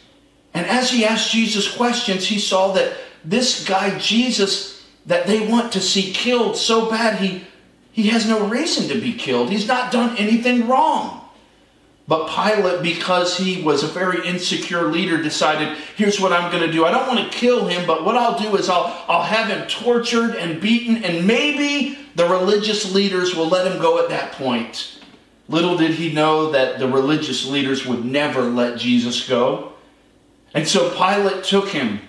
And 0.53 0.65
as 0.65 0.89
he 0.89 1.05
asked 1.05 1.31
Jesus 1.31 1.73
questions, 1.75 2.27
he 2.27 2.39
saw 2.39 2.73
that 2.73 2.93
this 3.23 3.65
guy, 3.65 3.97
Jesus, 3.99 4.85
that 5.05 5.27
they 5.27 5.45
want 5.45 5.71
to 5.73 5.81
see 5.81 6.11
killed 6.11 6.57
so 6.57 6.89
bad, 6.89 7.19
he, 7.19 7.45
he 7.91 8.07
has 8.07 8.27
no 8.27 8.47
reason 8.47 8.87
to 8.89 8.99
be 8.99 9.13
killed. 9.13 9.49
He's 9.49 9.67
not 9.67 9.91
done 9.91 10.17
anything 10.17 10.67
wrong. 10.67 11.18
But 12.09 12.27
Pilate, 12.27 12.81
because 12.81 13.37
he 13.37 13.61
was 13.61 13.83
a 13.83 13.87
very 13.87 14.27
insecure 14.27 14.87
leader, 14.87 15.21
decided, 15.21 15.77
here's 15.95 16.19
what 16.19 16.33
I'm 16.33 16.51
going 16.51 16.65
to 16.65 16.71
do. 16.71 16.83
I 16.83 16.89
don't 16.89 17.07
want 17.07 17.31
to 17.31 17.37
kill 17.37 17.67
him, 17.67 17.85
but 17.85 18.03
what 18.03 18.15
I'll 18.15 18.37
do 18.37 18.55
is 18.55 18.67
I'll, 18.67 19.05
I'll 19.07 19.21
have 19.21 19.47
him 19.47 19.67
tortured 19.67 20.35
and 20.35 20.59
beaten, 20.59 21.03
and 21.03 21.27
maybe 21.27 21.99
the 22.15 22.27
religious 22.27 22.91
leaders 22.91 23.35
will 23.35 23.47
let 23.47 23.71
him 23.71 23.79
go 23.79 24.03
at 24.03 24.09
that 24.09 24.31
point. 24.31 24.99
Little 25.49 25.77
did 25.77 25.91
he 25.91 26.11
know 26.11 26.49
that 26.49 26.79
the 26.79 26.87
religious 26.87 27.45
leaders 27.45 27.85
would 27.85 28.03
never 28.03 28.41
let 28.41 28.79
Jesus 28.79 29.29
go. 29.29 29.73
And 30.55 30.67
so 30.67 30.89
Pilate 30.89 31.43
took 31.43 31.69
him 31.69 31.99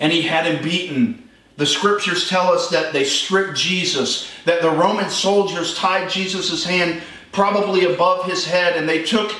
and 0.00 0.12
he 0.12 0.20
had 0.20 0.44
him 0.44 0.62
beaten. 0.62 1.28
The 1.56 1.66
scriptures 1.66 2.28
tell 2.28 2.52
us 2.52 2.68
that 2.70 2.92
they 2.92 3.04
stripped 3.04 3.56
Jesus, 3.56 4.30
that 4.44 4.60
the 4.60 4.70
Roman 4.70 5.08
soldiers 5.08 5.74
tied 5.74 6.10
Jesus' 6.10 6.64
hand 6.64 7.02
probably 7.34 7.84
above 7.92 8.24
his 8.24 8.46
head, 8.46 8.76
and 8.76 8.88
they 8.88 9.02
took 9.02 9.34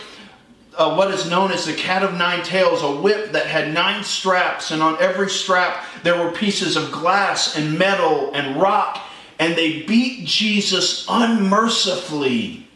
uh, 0.77 0.95
what 0.95 1.11
is 1.13 1.31
known 1.31 1.53
as 1.53 1.65
the 1.65 1.73
cat 1.73 2.03
of 2.03 2.15
nine 2.15 2.43
tails, 2.43 2.83
a 2.83 2.91
whip 2.91 3.33
that 3.33 3.47
had 3.47 3.73
nine 3.73 4.03
straps, 4.03 4.73
and 4.73 4.83
on 4.83 5.01
every 5.01 5.31
strap 5.31 5.85
there 6.03 6.23
were 6.23 6.33
pieces 6.33 6.77
of 6.77 6.93
glass 6.93 7.57
and 7.57 7.79
metal 7.79 8.33
and 8.35 8.61
rock, 8.61 9.01
and 9.39 9.57
they 9.57 9.83
beat 9.83 10.27
Jesus 10.27 11.07
unmercifully 11.09 12.67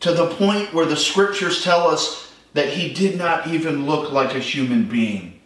to 0.00 0.12
the 0.12 0.28
point 0.34 0.72
where 0.72 0.86
the 0.86 0.96
scriptures 0.96 1.64
tell 1.64 1.88
us 1.88 2.32
that 2.52 2.68
he 2.68 2.92
did 2.92 3.18
not 3.18 3.48
even 3.48 3.86
look 3.86 4.12
like 4.12 4.34
a 4.34 4.38
human 4.38 4.84
being. 4.84 5.40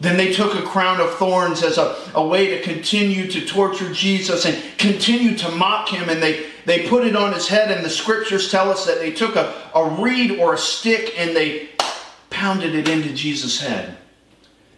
Then 0.00 0.16
they 0.16 0.32
took 0.32 0.54
a 0.54 0.62
crown 0.62 1.00
of 1.00 1.14
thorns 1.14 1.62
as 1.62 1.78
a, 1.78 1.96
a 2.14 2.26
way 2.26 2.48
to 2.48 2.62
continue 2.62 3.30
to 3.30 3.46
torture 3.46 3.92
Jesus 3.92 4.44
and 4.44 4.60
continue 4.76 5.36
to 5.38 5.48
mock 5.50 5.88
him. 5.90 6.08
And 6.08 6.20
they, 6.20 6.46
they 6.64 6.88
put 6.88 7.06
it 7.06 7.16
on 7.16 7.32
his 7.32 7.48
head. 7.48 7.70
And 7.70 7.84
the 7.84 7.90
scriptures 7.90 8.50
tell 8.50 8.70
us 8.70 8.86
that 8.86 8.98
they 8.98 9.12
took 9.12 9.36
a, 9.36 9.54
a 9.74 10.00
reed 10.02 10.38
or 10.38 10.54
a 10.54 10.58
stick 10.58 11.14
and 11.18 11.36
they 11.36 11.70
pounded 12.30 12.74
it 12.74 12.88
into 12.88 13.12
Jesus' 13.12 13.60
head. 13.60 13.96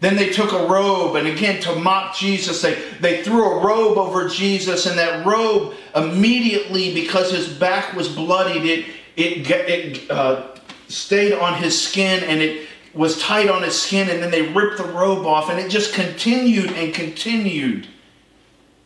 Then 0.01 0.17
they 0.17 0.29
took 0.29 0.53
a 0.53 0.67
robe, 0.67 1.17
and 1.17 1.27
again, 1.27 1.63
to 1.63 1.75
mock 1.77 2.15
Jesus, 2.15 2.61
they, 2.61 2.75
they 3.01 3.23
threw 3.23 3.43
a 3.43 3.65
robe 3.65 3.97
over 3.97 4.29
Jesus, 4.29 4.85
and 4.85 4.99
that 4.99 5.25
robe 5.25 5.75
immediately, 5.97 6.93
because 6.93 7.31
his 7.31 7.49
back 7.49 7.95
was 7.95 8.09
bloodied, 8.09 8.67
it, 8.67 8.87
it, 9.17 9.51
it 9.51 10.11
uh, 10.11 10.57
stayed 10.89 11.33
on 11.33 11.55
his 11.55 11.81
skin 11.81 12.23
and 12.25 12.43
it 12.43 12.69
was 12.93 13.19
tight 13.21 13.49
on 13.49 13.63
his 13.63 13.81
skin, 13.81 14.11
and 14.11 14.23
then 14.23 14.31
they 14.31 14.43
ripped 14.43 14.77
the 14.77 14.85
robe 14.85 15.25
off, 15.25 15.49
and 15.49 15.59
it 15.59 15.71
just 15.71 15.95
continued 15.95 16.71
and 16.73 16.93
continued. 16.93 17.89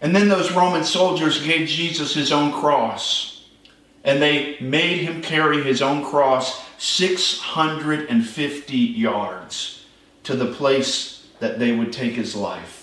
And 0.01 0.15
then 0.15 0.29
those 0.29 0.53
Roman 0.53 0.85
soldiers 0.85 1.45
gave 1.45 1.69
Jesus 1.69 2.15
his 2.15 2.31
own 2.31 2.53
cross, 2.53 3.45
and 4.05 4.23
they 4.23 4.57
made 4.61 4.99
him 4.99 5.23
carry 5.23 5.63
his 5.63 5.83
own 5.83 6.05
cross 6.05 6.65
650 6.79 8.77
yards 8.77 9.85
to 10.23 10.37
the 10.37 10.53
place 10.53 11.27
that 11.41 11.59
they 11.59 11.73
would 11.73 11.93
take 11.93 12.13
his 12.13 12.37
life. 12.37 12.79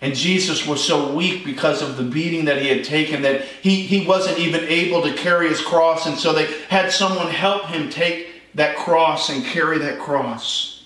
And 0.00 0.14
Jesus 0.14 0.66
was 0.66 0.84
so 0.84 1.14
weak 1.14 1.46
because 1.46 1.80
of 1.80 1.96
the 1.96 2.02
beating 2.02 2.44
that 2.44 2.60
he 2.60 2.68
had 2.68 2.84
taken 2.84 3.22
that 3.22 3.42
he, 3.62 3.82
he 3.82 4.06
wasn't 4.06 4.38
even 4.38 4.62
able 4.64 5.00
to 5.02 5.14
carry 5.14 5.48
his 5.48 5.62
cross. 5.62 6.04
And 6.06 6.18
so 6.18 6.34
they 6.34 6.44
had 6.68 6.92
someone 6.92 7.28
help 7.28 7.64
him 7.66 7.88
take 7.88 8.28
that 8.54 8.76
cross 8.76 9.30
and 9.30 9.42
carry 9.46 9.78
that 9.78 9.98
cross. 9.98 10.84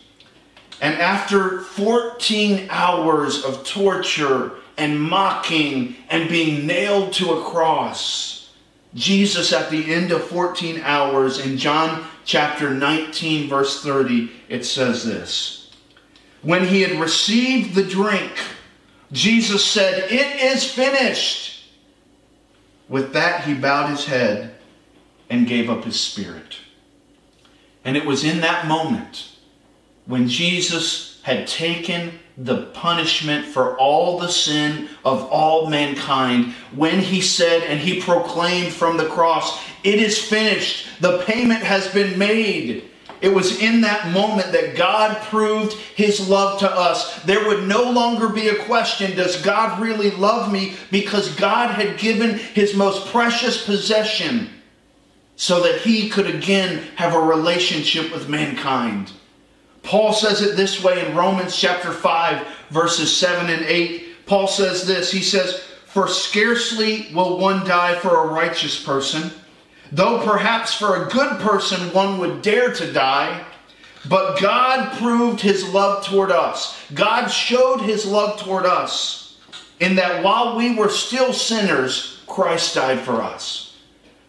And 0.80 0.94
after 1.00 1.62
14 1.62 2.68
hours 2.70 3.44
of 3.44 3.64
torture 3.64 4.52
and 4.78 5.00
mocking 5.00 5.96
and 6.08 6.28
being 6.28 6.66
nailed 6.66 7.12
to 7.14 7.32
a 7.32 7.44
cross, 7.44 8.54
Jesus, 8.94 9.52
at 9.52 9.70
the 9.70 9.92
end 9.92 10.12
of 10.12 10.24
14 10.24 10.80
hours, 10.82 11.44
in 11.44 11.58
John 11.58 12.06
chapter 12.24 12.72
19, 12.72 13.48
verse 13.48 13.82
30, 13.82 14.30
it 14.48 14.64
says 14.64 15.04
this 15.04 15.70
When 16.42 16.66
he 16.66 16.82
had 16.82 16.98
received 16.98 17.74
the 17.74 17.84
drink, 17.84 18.32
Jesus 19.12 19.64
said, 19.64 20.10
It 20.10 20.42
is 20.42 20.64
finished. 20.64 21.66
With 22.88 23.12
that, 23.12 23.44
he 23.44 23.52
bowed 23.52 23.90
his 23.90 24.06
head 24.06 24.54
and 25.28 25.46
gave 25.46 25.68
up 25.68 25.84
his 25.84 26.00
spirit. 26.00 26.56
And 27.84 27.96
it 27.96 28.06
was 28.06 28.24
in 28.24 28.40
that 28.40 28.66
moment 28.66 29.32
when 30.06 30.28
Jesus 30.28 31.20
had 31.22 31.46
taken 31.46 32.18
the 32.38 32.66
punishment 32.66 33.44
for 33.46 33.76
all 33.78 34.18
the 34.18 34.28
sin 34.28 34.88
of 35.04 35.24
all 35.24 35.66
mankind, 35.66 36.52
when 36.74 37.00
he 37.00 37.20
said 37.20 37.62
and 37.64 37.80
he 37.80 38.00
proclaimed 38.00 38.72
from 38.72 38.96
the 38.96 39.08
cross, 39.08 39.60
It 39.82 40.00
is 40.00 40.22
finished, 40.22 40.86
the 41.00 41.18
payment 41.24 41.62
has 41.62 41.88
been 41.88 42.16
made. 42.16 42.84
It 43.20 43.30
was 43.30 43.60
in 43.60 43.80
that 43.80 44.12
moment 44.12 44.52
that 44.52 44.76
God 44.76 45.16
proved 45.22 45.72
his 45.72 46.28
love 46.28 46.60
to 46.60 46.70
us. 46.70 47.20
There 47.24 47.48
would 47.48 47.66
no 47.66 47.90
longer 47.90 48.28
be 48.28 48.48
a 48.48 48.64
question 48.64 49.16
Does 49.16 49.42
God 49.42 49.80
really 49.80 50.12
love 50.12 50.52
me? 50.52 50.76
Because 50.92 51.34
God 51.34 51.74
had 51.74 51.98
given 51.98 52.38
his 52.38 52.76
most 52.76 53.08
precious 53.08 53.64
possession 53.64 54.50
so 55.34 55.62
that 55.62 55.80
he 55.80 56.08
could 56.08 56.28
again 56.28 56.84
have 56.94 57.14
a 57.14 57.20
relationship 57.20 58.12
with 58.12 58.28
mankind. 58.28 59.10
Paul 59.88 60.12
says 60.12 60.42
it 60.42 60.54
this 60.54 60.84
way 60.84 61.04
in 61.04 61.16
Romans 61.16 61.56
chapter 61.56 61.92
5, 61.92 62.46
verses 62.70 63.16
7 63.16 63.50
and 63.50 63.64
8. 63.64 64.26
Paul 64.26 64.46
says 64.46 64.86
this 64.86 65.10
He 65.10 65.22
says, 65.22 65.64
For 65.86 66.06
scarcely 66.06 67.08
will 67.12 67.38
one 67.38 67.66
die 67.66 67.98
for 67.98 68.24
a 68.24 68.32
righteous 68.32 68.82
person 68.84 69.32
Though 69.90 70.24
perhaps 70.24 70.74
for 70.74 70.96
a 70.96 71.08
good 71.08 71.40
person 71.40 71.92
one 71.92 72.18
would 72.18 72.42
dare 72.42 72.72
to 72.74 72.92
die, 72.92 73.44
but 74.08 74.40
God 74.40 74.96
proved 74.98 75.40
his 75.40 75.68
love 75.68 76.04
toward 76.04 76.30
us. 76.30 76.78
God 76.94 77.28
showed 77.28 77.80
his 77.80 78.04
love 78.04 78.40
toward 78.40 78.66
us 78.66 79.38
in 79.80 79.96
that 79.96 80.22
while 80.22 80.56
we 80.56 80.74
were 80.74 80.88
still 80.88 81.32
sinners, 81.32 82.20
Christ 82.26 82.74
died 82.74 83.00
for 83.00 83.22
us. 83.22 83.76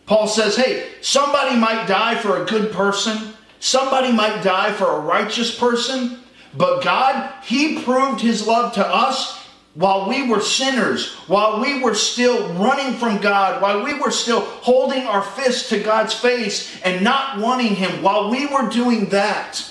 Paul 0.05 0.27
says, 0.27 0.55
hey, 0.55 0.87
somebody 1.01 1.55
might 1.55 1.87
die 1.87 2.15
for 2.15 2.41
a 2.41 2.45
good 2.45 2.71
person, 2.71 3.33
somebody 3.59 4.11
might 4.11 4.43
die 4.43 4.71
for 4.73 4.85
a 4.85 4.99
righteous 4.99 5.57
person, 5.57 6.19
but 6.55 6.83
God, 6.83 7.31
he 7.43 7.81
proved 7.83 8.21
his 8.21 8.47
love 8.47 8.73
to 8.73 8.85
us 8.85 9.39
while 9.75 10.09
we 10.09 10.27
were 10.27 10.41
sinners, 10.41 11.13
while 11.27 11.61
we 11.61 11.81
were 11.81 11.95
still 11.95 12.51
running 12.55 12.95
from 12.95 13.21
God, 13.21 13.61
while 13.61 13.83
we 13.83 13.93
were 13.93 14.11
still 14.11 14.41
holding 14.41 15.03
our 15.03 15.21
fists 15.21 15.69
to 15.69 15.79
God's 15.79 16.13
face 16.13 16.81
and 16.83 17.03
not 17.03 17.39
wanting 17.39 17.75
Him, 17.75 18.01
while 18.01 18.29
we 18.29 18.47
were 18.47 18.67
doing 18.69 19.05
that, 19.09 19.65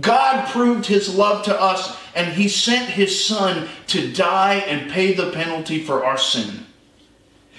God 0.00 0.48
proved 0.48 0.86
His 0.86 1.14
love 1.14 1.44
to 1.44 1.60
us 1.60 1.98
and 2.14 2.32
He 2.32 2.48
sent 2.48 2.88
His 2.88 3.24
Son 3.24 3.68
to 3.88 4.12
die 4.12 4.54
and 4.66 4.90
pay 4.90 5.12
the 5.12 5.30
penalty 5.32 5.82
for 5.82 6.04
our 6.04 6.18
sin. 6.18 6.64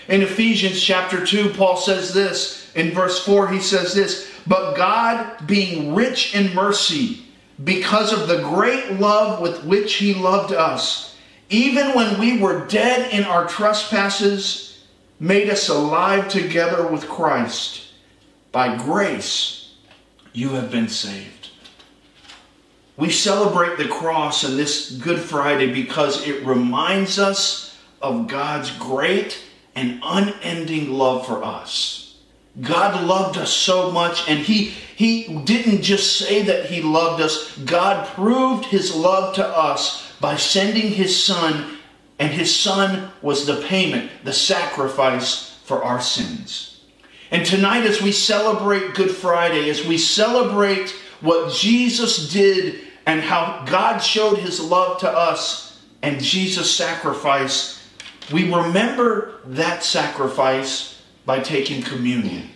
In 0.08 0.22
Ephesians 0.22 0.82
chapter 0.82 1.26
2, 1.26 1.52
Paul 1.52 1.78
says 1.78 2.14
this. 2.14 2.72
In 2.74 2.92
verse 2.92 3.24
4, 3.26 3.50
he 3.50 3.60
says 3.60 3.94
this 3.94 4.31
But 4.48 4.76
God, 4.76 5.48
being 5.48 5.94
rich 5.94 6.36
in 6.36 6.54
mercy, 6.54 7.26
because 7.64 8.12
of 8.12 8.28
the 8.28 8.42
great 8.42 8.94
love 8.94 9.40
with 9.40 9.64
which 9.66 9.96
He 9.96 10.14
loved 10.14 10.54
us, 10.54 11.16
even 11.50 11.94
when 11.94 12.20
we 12.20 12.40
were 12.40 12.66
dead 12.68 13.14
in 13.14 13.24
our 13.26 13.48
trespasses, 13.48 14.86
made 15.20 15.50
us 15.50 15.70
alive 15.70 16.28
together 16.30 16.88
with 16.88 17.08
Christ. 17.08 17.92
By 18.52 18.78
grace, 18.78 19.76
you 20.34 20.50
have 20.50 20.72
been 20.72 20.88
saved. 20.88 21.50
We 22.98 23.10
celebrate 23.10 23.78
the 23.78 23.88
cross 23.88 24.44
on 24.44 24.58
this 24.58 24.92
Good 24.92 25.20
Friday 25.20 25.72
because 25.72 26.28
it 26.28 26.46
reminds 26.46 27.20
us 27.20 27.78
of 28.02 28.28
God's 28.28 28.72
great 28.78 29.40
and 29.76 30.00
unending 30.04 30.92
love 30.92 31.26
for 31.26 31.44
us. 31.44 32.01
God 32.60 33.04
loved 33.06 33.38
us 33.38 33.54
so 33.54 33.92
much, 33.92 34.28
and 34.28 34.40
He, 34.40 34.66
he 34.96 35.38
didn't 35.46 35.84
just 35.84 36.18
say 36.18 36.42
that 36.44 36.66
He 36.66 36.82
loved 36.82 37.22
us, 37.22 37.58
God 37.60 38.08
proved 38.08 38.66
His 38.66 38.94
love 38.94 39.36
to 39.36 39.48
us 39.48 40.12
by 40.22 40.36
sending 40.36 40.92
his 40.92 41.22
son, 41.22 41.80
and 42.20 42.32
his 42.32 42.56
son 42.56 43.12
was 43.22 43.46
the 43.46 43.62
payment, 43.64 44.10
the 44.24 44.32
sacrifice 44.32 45.58
for 45.66 45.84
our 45.84 46.00
sins. 46.00 46.82
And 47.32 47.46
tonight, 47.46 47.86
as 47.86 48.02
we 48.02 48.12
celebrate 48.12 48.94
Good 48.94 49.10
Friday, 49.10 49.70
as 49.70 49.86
we 49.86 49.98
celebrate 49.98 50.92
what 51.22 51.52
Jesus 51.52 52.32
did 52.32 52.82
and 53.06 53.22
how 53.22 53.66
God 53.68 53.98
showed 53.98 54.38
his 54.38 54.60
love 54.60 55.00
to 55.00 55.10
us 55.10 55.82
and 56.04 56.22
Jesus' 56.22 56.74
sacrifice, 56.74 57.90
we 58.32 58.54
remember 58.54 59.40
that 59.46 59.84
sacrifice 59.84 60.91
by 61.26 61.40
taking 61.40 61.82
communion. 61.82 62.50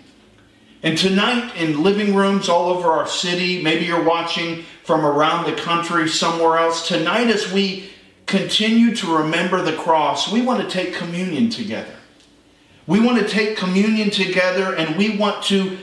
And 0.84 0.98
tonight, 0.98 1.56
in 1.56 1.82
living 1.82 2.14
rooms 2.14 2.48
all 2.48 2.70
over 2.70 2.90
our 2.90 3.08
city, 3.08 3.62
maybe 3.62 3.86
you're 3.86 4.04
watching 4.04 4.64
from 4.84 5.06
around 5.06 5.46
the 5.46 5.60
country, 5.60 6.08
somewhere 6.08 6.58
else, 6.60 6.88
tonight 6.88 7.28
as 7.28 7.52
we 7.52 7.90
continue 8.28 8.96
to 8.96 9.18
remember 9.18 9.62
the 9.62 9.76
cross, 9.76 10.32
we 10.32 10.42
want 10.42 10.62
to 10.62 10.70
take 10.70 10.94
communion 10.94 11.50
together. 11.50 11.96
We 12.88 13.00
want 13.00 13.18
to 13.20 13.28
take 13.28 13.58
communion 13.58 14.12
together 14.12 14.76
and 14.76 14.96
we 14.96 15.18
want 15.18 15.44
to, 15.46 15.78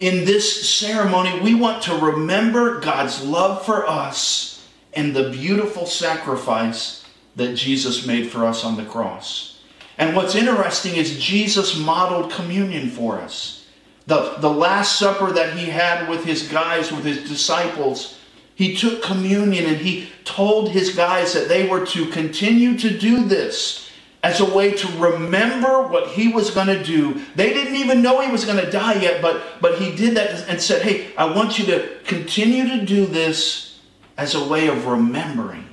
in 0.00 0.24
this 0.24 0.68
ceremony, 0.68 1.38
we 1.40 1.54
want 1.54 1.84
to 1.84 1.94
remember 1.94 2.80
God's 2.80 3.24
love 3.24 3.64
for 3.64 3.86
us 3.86 4.66
and 4.92 5.14
the 5.14 5.30
beautiful 5.30 5.86
sacrifice 5.86 7.04
that 7.36 7.54
Jesus 7.54 8.06
made 8.06 8.28
for 8.28 8.44
us 8.44 8.64
on 8.64 8.76
the 8.76 8.84
cross. 8.84 9.57
And 9.98 10.14
what's 10.14 10.36
interesting 10.36 10.94
is 10.94 11.18
Jesus 11.18 11.76
modeled 11.76 12.30
communion 12.30 12.88
for 12.88 13.18
us. 13.18 13.66
The, 14.06 14.36
the 14.38 14.50
Last 14.50 14.98
Supper 14.98 15.32
that 15.32 15.58
he 15.58 15.66
had 15.66 16.08
with 16.08 16.24
his 16.24 16.48
guys, 16.48 16.90
with 16.90 17.04
his 17.04 17.28
disciples, 17.28 18.18
he 18.54 18.74
took 18.74 19.02
communion 19.02 19.66
and 19.66 19.76
he 19.76 20.08
told 20.24 20.70
his 20.70 20.94
guys 20.94 21.34
that 21.34 21.48
they 21.48 21.68
were 21.68 21.84
to 21.86 22.06
continue 22.06 22.78
to 22.78 22.96
do 22.96 23.24
this 23.24 23.90
as 24.22 24.40
a 24.40 24.44
way 24.44 24.72
to 24.72 24.88
remember 24.98 25.82
what 25.82 26.08
he 26.08 26.28
was 26.28 26.50
going 26.50 26.66
to 26.66 26.82
do. 26.82 27.20
They 27.34 27.52
didn't 27.52 27.76
even 27.76 28.02
know 28.02 28.20
he 28.20 28.32
was 28.32 28.44
going 28.44 28.64
to 28.64 28.70
die 28.70 29.00
yet, 29.00 29.22
but, 29.22 29.60
but 29.60 29.78
he 29.78 29.94
did 29.94 30.16
that 30.16 30.48
and 30.48 30.60
said, 30.60 30.82
Hey, 30.82 31.14
I 31.16 31.26
want 31.26 31.58
you 31.58 31.66
to 31.66 31.98
continue 32.04 32.78
to 32.78 32.84
do 32.84 33.06
this 33.06 33.78
as 34.16 34.34
a 34.34 34.44
way 34.44 34.68
of 34.68 34.86
remembering. 34.86 35.68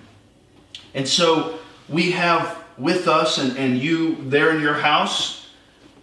And 0.94 1.08
so 1.08 1.60
we 1.90 2.12
have 2.12 2.65
with 2.78 3.08
us 3.08 3.38
and, 3.38 3.58
and 3.58 3.78
you 3.78 4.18
there 4.30 4.56
in 4.56 4.62
your 4.62 4.74
house, 4.74 5.48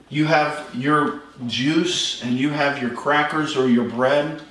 you 0.09 0.27
have 0.27 0.71
your 0.75 1.23
juice 1.47 2.23
and 2.23 2.37
you 2.39 2.51
have 2.51 2.81
your 2.81 2.91
crackers 2.91 3.57
or 3.57 3.69
your 3.69 3.89
bread. 3.89 4.43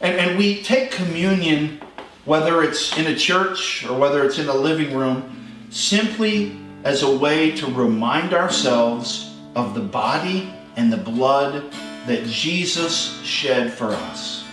And, 0.00 0.16
and 0.16 0.38
we 0.38 0.62
take 0.62 0.90
communion, 0.90 1.80
whether 2.24 2.62
it's 2.62 2.96
in 2.96 3.06
a 3.06 3.16
church 3.16 3.84
or 3.86 3.98
whether 3.98 4.24
it's 4.24 4.38
in 4.38 4.48
a 4.48 4.54
living 4.54 4.96
room, 4.96 5.66
simply 5.70 6.56
as 6.84 7.02
a 7.02 7.16
way 7.16 7.50
to 7.52 7.66
remind 7.66 8.32
ourselves 8.32 9.34
of 9.54 9.74
the 9.74 9.80
body 9.80 10.52
and 10.76 10.92
the 10.92 10.96
blood 10.96 11.72
that 12.06 12.24
Jesus 12.26 13.20
shed 13.22 13.72
for 13.72 13.88
us. 13.88 14.44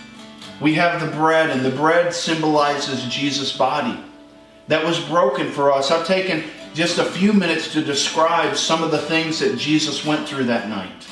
We 0.60 0.74
have 0.74 1.00
the 1.00 1.16
bread, 1.16 1.50
and 1.50 1.64
the 1.64 1.70
bread 1.70 2.12
symbolizes 2.12 3.04
Jesus' 3.04 3.56
body 3.56 3.98
that 4.68 4.84
was 4.84 4.98
broken 5.00 5.50
for 5.50 5.72
us. 5.72 5.90
I've 5.90 6.06
taken 6.06 6.44
just 6.76 6.98
a 6.98 7.04
few 7.04 7.32
minutes 7.32 7.72
to 7.72 7.82
describe 7.82 8.54
some 8.54 8.84
of 8.84 8.90
the 8.90 8.98
things 8.98 9.38
that 9.38 9.56
Jesus 9.56 10.04
went 10.04 10.28
through 10.28 10.44
that 10.44 10.68
night. 10.68 11.06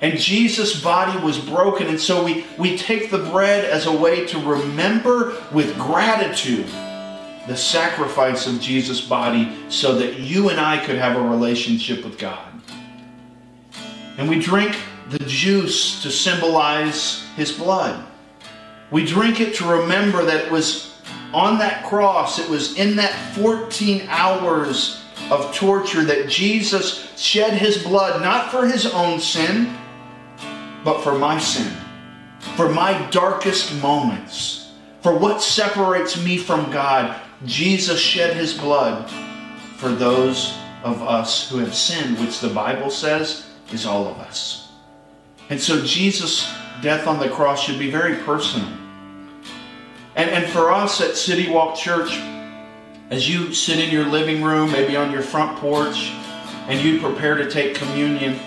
And 0.00 0.18
Jesus' 0.18 0.82
body 0.82 1.16
was 1.24 1.38
broken. 1.38 1.86
And 1.86 2.00
so 2.00 2.24
we, 2.24 2.44
we 2.58 2.76
take 2.76 3.08
the 3.08 3.18
bread 3.18 3.64
as 3.64 3.86
a 3.86 3.92
way 3.92 4.26
to 4.26 4.38
remember 4.40 5.40
with 5.52 5.78
gratitude 5.78 6.66
the 7.46 7.56
sacrifice 7.56 8.48
of 8.48 8.60
Jesus' 8.60 9.00
body 9.00 9.56
so 9.68 9.94
that 9.94 10.18
you 10.18 10.48
and 10.48 10.58
I 10.58 10.84
could 10.84 10.96
have 10.96 11.16
a 11.16 11.22
relationship 11.22 12.04
with 12.04 12.18
God. 12.18 12.60
And 14.18 14.28
we 14.28 14.40
drink 14.40 14.76
the 15.08 15.20
juice 15.20 16.02
to 16.02 16.10
symbolize 16.10 17.24
his 17.36 17.52
blood. 17.52 18.04
We 18.90 19.06
drink 19.06 19.40
it 19.40 19.54
to 19.56 19.70
remember 19.70 20.24
that 20.24 20.46
it 20.46 20.50
was 20.50 20.89
on 21.32 21.58
that 21.58 21.84
cross, 21.84 22.38
it 22.38 22.48
was 22.48 22.76
in 22.76 22.96
that 22.96 23.34
14 23.36 24.06
hours 24.08 25.02
of 25.30 25.54
torture 25.54 26.04
that 26.04 26.28
Jesus 26.28 27.12
shed 27.16 27.52
his 27.52 27.82
blood, 27.82 28.20
not 28.20 28.50
for 28.50 28.66
his 28.66 28.86
own 28.86 29.20
sin 29.20 29.76
but 30.84 31.02
for 31.02 31.16
my 31.18 31.38
sin, 31.38 31.72
for 32.56 32.68
my 32.68 33.08
darkest 33.10 33.74
moments, 33.82 34.72
for 35.02 35.16
what 35.16 35.42
separates 35.42 36.22
me 36.22 36.38
from 36.38 36.70
God. 36.70 37.20
Jesus 37.44 38.00
shed 38.00 38.36
his 38.36 38.54
blood 38.54 39.10
for 39.76 39.90
those 39.90 40.54
of 40.82 41.02
us 41.02 41.48
who 41.50 41.58
have 41.58 41.74
sinned, 41.74 42.18
which 42.18 42.40
the 42.40 42.48
Bible 42.48 42.90
says 42.90 43.46
is 43.72 43.86
all 43.86 44.08
of 44.08 44.18
us. 44.18 44.70
And 45.48 45.60
so 45.60 45.84
Jesus' 45.84 46.50
death 46.82 47.06
on 47.06 47.18
the 47.18 47.28
cross 47.28 47.62
should 47.62 47.78
be 47.78 47.90
very 47.90 48.16
personal. 48.24 48.68
And, 50.16 50.30
and 50.30 50.50
for 50.52 50.72
us 50.72 51.00
at 51.00 51.16
City 51.16 51.50
Walk 51.50 51.76
Church, 51.76 52.18
as 53.10 53.28
you 53.28 53.54
sit 53.54 53.78
in 53.78 53.90
your 53.90 54.04
living 54.04 54.42
room, 54.42 54.70
maybe 54.72 54.96
on 54.96 55.10
your 55.10 55.22
front 55.22 55.58
porch, 55.58 56.10
and 56.68 56.80
you 56.80 57.00
prepare 57.00 57.36
to 57.36 57.50
take 57.50 57.74
communion, 57.74 58.38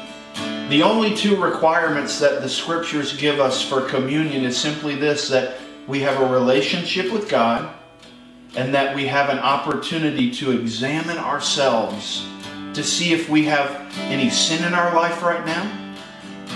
the 0.70 0.82
only 0.82 1.16
two 1.16 1.42
requirements 1.42 2.20
that 2.20 2.42
the 2.42 2.50
scriptures 2.50 3.16
give 3.18 3.40
us 3.40 3.62
for 3.62 3.82
communion 3.82 4.44
is 4.44 4.58
simply 4.58 4.96
this 4.96 5.28
that 5.30 5.58
we 5.88 6.00
have 6.00 6.22
a 6.22 6.34
relationship 6.34 7.12
with 7.12 7.30
God 7.30 7.74
and 8.56 8.74
that 8.74 8.96
we 8.96 9.08
have 9.08 9.30
an 9.30 9.40
opportunity 9.40 10.32
to 10.32 10.52
examine 10.52 11.18
ourselves 11.18 12.26
to 12.74 12.84
see 12.84 13.14
if 13.14 13.30
we 13.30 13.46
have 13.46 13.70
any 13.98 14.30
sin 14.30 14.64
in 14.64 14.74
our 14.74 14.96
life 14.96 15.22
right 15.22 15.46
now 15.46 15.80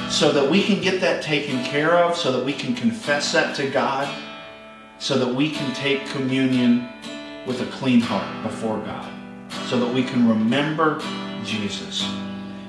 so 0.10 0.32
that 0.32 0.50
we 0.50 0.64
can 0.64 0.82
get 0.82 1.02
that 1.02 1.22
taken 1.22 1.64
care 1.66 1.98
of, 1.98 2.16
so 2.16 2.32
that 2.32 2.44
we 2.44 2.54
can 2.54 2.74
confess 2.74 3.34
that 3.34 3.56
to 3.56 3.70
God, 3.70 4.08
so 5.00 5.18
that 5.18 5.34
we 5.34 5.52
can 5.52 5.74
take 5.74 6.06
communion 6.08 6.90
with 7.46 7.62
a 7.62 7.66
clean 7.78 8.02
heart 8.02 8.44
before 8.44 8.80
God, 8.80 9.12
so 9.68 9.80
that 9.80 9.94
we 9.94 10.04
can 10.04 10.28
remember 10.28 11.00
Jesus. 11.44 12.10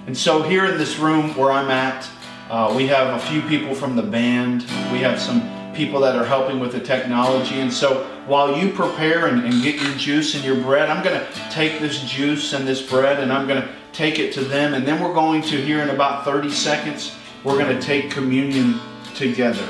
And 0.07 0.17
so, 0.17 0.43
here 0.43 0.65
in 0.67 0.79
this 0.79 0.99
room 0.99 1.37
where 1.37 1.51
I'm 1.51 1.71
at, 1.71 2.09
uh, 2.49 2.73
we 2.75 2.87
have 2.87 3.15
a 3.15 3.27
few 3.27 3.43
people 3.43 3.75
from 3.75 3.95
the 3.95 4.03
band. 4.03 4.63
We 4.91 5.01
have 5.01 5.21
some 5.21 5.43
people 5.75 6.01
that 6.01 6.17
are 6.17 6.25
helping 6.25 6.59
with 6.59 6.73
the 6.73 6.81
technology. 6.81 7.61
And 7.61 7.73
so 7.73 8.05
while 8.27 8.59
you 8.59 8.73
prepare 8.73 9.27
and, 9.27 9.45
and 9.45 9.63
get 9.63 9.81
your 9.81 9.95
juice 9.95 10.35
and 10.35 10.43
your 10.43 10.57
bread, 10.57 10.91
I'm 10.91 11.05
going 11.05 11.21
to 11.21 11.51
take 11.51 11.79
this 11.79 12.01
juice 12.03 12.53
and 12.53 12.67
this 12.67 12.83
bread 12.83 13.21
and 13.21 13.33
I'm 13.33 13.47
going 13.47 13.63
to 13.63 13.69
take 13.93 14.19
it 14.19 14.33
to 14.33 14.41
them. 14.41 14.75
And 14.75 14.87
then 14.87 15.01
we're 15.03 15.15
going 15.15 15.43
to, 15.43 15.63
here 15.63 15.81
in 15.81 15.91
about 15.91 16.25
30 16.25 16.51
seconds, 16.51 17.15
we're 17.45 17.59
going 17.59 17.75
to 17.75 17.81
take 17.81 18.11
communion 18.11 18.81
together. 19.15 19.67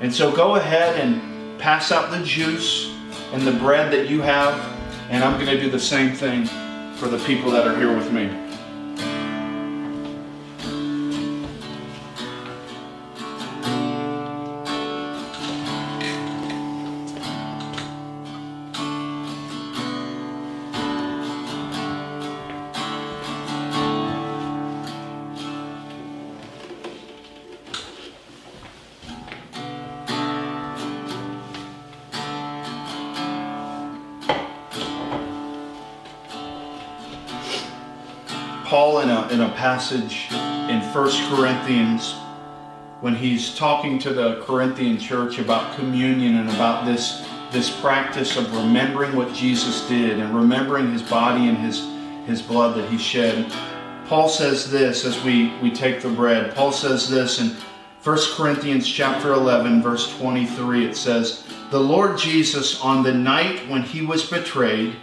And 0.00 0.12
so 0.12 0.34
go 0.34 0.56
ahead 0.56 0.98
and 0.98 1.20
pass 1.62 1.92
out 1.92 2.10
the 2.10 2.20
juice 2.24 2.92
and 3.32 3.46
the 3.46 3.52
bread 3.52 3.92
that 3.92 4.08
you 4.08 4.20
have. 4.20 4.52
And 5.10 5.22
I'm 5.22 5.34
going 5.34 5.56
to 5.56 5.62
do 5.62 5.70
the 5.70 5.78
same 5.78 6.12
thing 6.12 6.46
for 6.96 7.06
the 7.06 7.18
people 7.18 7.52
that 7.52 7.68
are 7.68 7.76
here 7.76 7.96
with 7.96 8.10
me. 8.10 8.41
Passage 39.72 40.30
in 40.68 40.82
First 40.92 41.18
Corinthians 41.30 42.12
when 43.00 43.14
he's 43.14 43.54
talking 43.54 43.98
to 44.00 44.12
the 44.12 44.42
Corinthian 44.42 44.98
church 44.98 45.38
about 45.38 45.74
communion 45.76 46.36
and 46.36 46.50
about 46.50 46.84
this, 46.84 47.26
this 47.52 47.70
practice 47.80 48.36
of 48.36 48.54
remembering 48.54 49.16
what 49.16 49.32
Jesus 49.32 49.88
did 49.88 50.18
and 50.18 50.36
remembering 50.36 50.92
his 50.92 51.00
body 51.00 51.48
and 51.48 51.56
his, 51.56 51.88
his 52.26 52.42
blood 52.42 52.76
that 52.76 52.86
he 52.90 52.98
shed. 52.98 53.50
Paul 54.08 54.28
says 54.28 54.70
this 54.70 55.06
as 55.06 55.24
we, 55.24 55.56
we 55.62 55.70
take 55.70 56.02
the 56.02 56.10
bread. 56.10 56.54
Paul 56.54 56.72
says 56.72 57.08
this 57.08 57.40
in 57.40 57.56
1 58.04 58.18
Corinthians 58.36 58.86
chapter 58.86 59.32
11 59.32 59.80
verse 59.80 60.14
23 60.18 60.84
it 60.84 60.96
says, 60.98 61.46
"The 61.70 61.80
Lord 61.80 62.18
Jesus 62.18 62.78
on 62.82 63.02
the 63.02 63.14
night 63.14 63.66
when 63.70 63.80
he 63.80 64.02
was 64.04 64.22
betrayed 64.22 64.96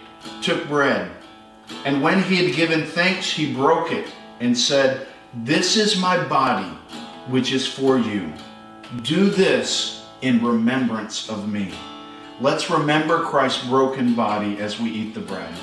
took 0.44 0.68
bread 0.68 1.10
and 1.86 2.04
when 2.04 2.22
he 2.22 2.36
had 2.36 2.56
given 2.56 2.86
thanks, 2.86 3.32
he 3.32 3.52
broke 3.52 3.92
it 3.92 4.06
and 4.40 4.58
said, 4.58 5.08
This 5.34 5.78
is 5.78 6.00
my 6.00 6.24
body, 6.28 6.70
which 7.28 7.52
is 7.52 7.68
for 7.68 7.98
you. 7.98 8.32
Do 9.04 9.30
this 9.30 10.08
in 10.22 10.44
remembrance 10.44 11.30
of 11.30 11.52
me. 11.52 11.74
Let's 12.42 12.70
remember 12.70 13.24
Christ's 13.24 13.68
broken 13.68 14.16
body 14.16 14.58
as 14.60 14.80
we 14.80 14.90
eat 14.90 15.14
the 15.14 15.20
bread. 15.20 15.54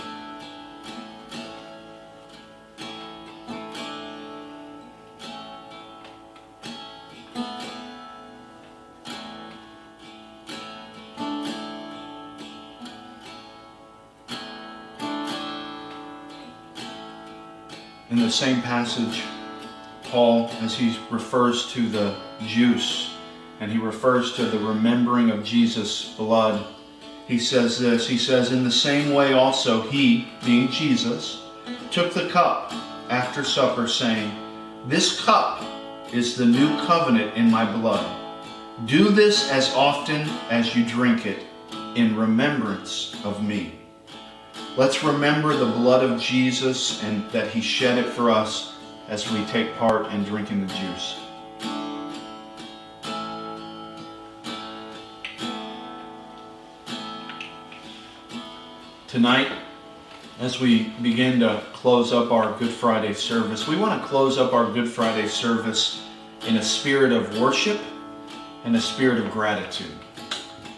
Same 18.37 18.61
passage, 18.61 19.22
Paul, 20.05 20.51
as 20.61 20.77
he 20.77 20.99
refers 21.11 21.72
to 21.72 21.88
the 21.88 22.18
juice 22.46 23.14
and 23.61 23.72
he 23.72 23.79
refers 23.79 24.35
to 24.35 24.44
the 24.44 24.59
remembering 24.59 25.31
of 25.31 25.42
Jesus' 25.42 26.14
blood, 26.18 26.66
he 27.27 27.38
says 27.38 27.79
this. 27.79 28.07
He 28.07 28.18
says, 28.18 28.53
In 28.53 28.62
the 28.62 28.70
same 28.70 29.14
way 29.14 29.33
also, 29.33 29.81
he, 29.81 30.29
being 30.44 30.68
Jesus, 30.68 31.42
took 31.90 32.12
the 32.12 32.29
cup 32.29 32.72
after 33.09 33.42
supper, 33.42 33.88
saying, 33.88 34.31
This 34.87 35.18
cup 35.25 35.64
is 36.12 36.37
the 36.37 36.44
new 36.44 36.68
covenant 36.85 37.35
in 37.37 37.51
my 37.51 37.64
blood. 37.79 38.07
Do 38.85 39.09
this 39.09 39.51
as 39.51 39.72
often 39.75 40.29
as 40.51 40.77
you 40.77 40.85
drink 40.85 41.25
it 41.25 41.46
in 41.94 42.14
remembrance 42.14 43.16
of 43.25 43.42
me. 43.42 43.75
Let's 44.76 45.02
remember 45.02 45.56
the 45.56 45.64
blood 45.64 46.04
of 46.04 46.20
Jesus 46.20 47.02
and 47.02 47.30
that 47.30 47.48
he 47.48 47.62
shed 47.62 47.96
it 47.96 48.10
for 48.10 48.30
us 48.30 48.74
as 49.08 49.30
we 49.32 49.42
take 49.46 49.74
part 49.76 50.12
in 50.12 50.22
drinking 50.22 50.66
the 50.66 50.74
juice. 50.74 51.18
Tonight, 59.08 59.50
as 60.40 60.60
we 60.60 60.90
begin 61.00 61.40
to 61.40 61.62
close 61.72 62.12
up 62.12 62.30
our 62.30 62.58
Good 62.58 62.68
Friday 62.68 63.14
service, 63.14 63.66
we 63.66 63.76
want 63.76 64.02
to 64.02 64.06
close 64.06 64.36
up 64.36 64.52
our 64.52 64.70
Good 64.70 64.90
Friday 64.90 65.26
service 65.26 66.02
in 66.46 66.58
a 66.58 66.62
spirit 66.62 67.12
of 67.12 67.40
worship 67.40 67.80
and 68.66 68.76
a 68.76 68.80
spirit 68.82 69.24
of 69.24 69.30
gratitude. 69.30 69.94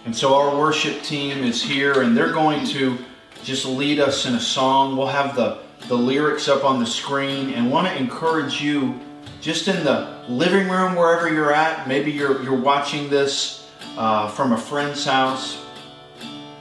And 0.05 0.15
so 0.15 0.37
our 0.37 0.57
worship 0.57 1.03
team 1.03 1.43
is 1.43 1.61
here 1.61 2.03
and 2.03 2.17
they're 2.17 2.33
going 2.33 2.65
to 2.67 2.97
just 3.45 3.65
lead 3.67 4.01
us 4.01 4.27
in 4.27 4.35
a 4.35 4.41
song. 4.41 4.97
We'll 4.97 5.07
have 5.07 5.35
the, 5.37 5.59
the 5.89 5.95
lyrics 5.95 6.49
up 6.49 6.65
on 6.65 6.81
the 6.81 6.87
screen 6.87 7.51
and 7.55 7.71
want 7.71 7.87
to 7.89 7.97
encourage 7.97 8.61
you 8.61 8.99
just 9.41 9.69
in 9.69 9.85
the 9.85 10.23
living 10.29 10.69
room, 10.69 10.95
wherever 10.97 11.33
you're 11.33 11.53
at. 11.53 11.87
Maybe 11.87 12.11
you're, 12.11 12.43
you're 12.43 12.61
watching 12.61 13.09
this 13.09 13.69
uh, 13.97 14.29
from 14.29 14.53
a 14.53 14.59
friend's 14.59 15.05
house. 15.05 15.65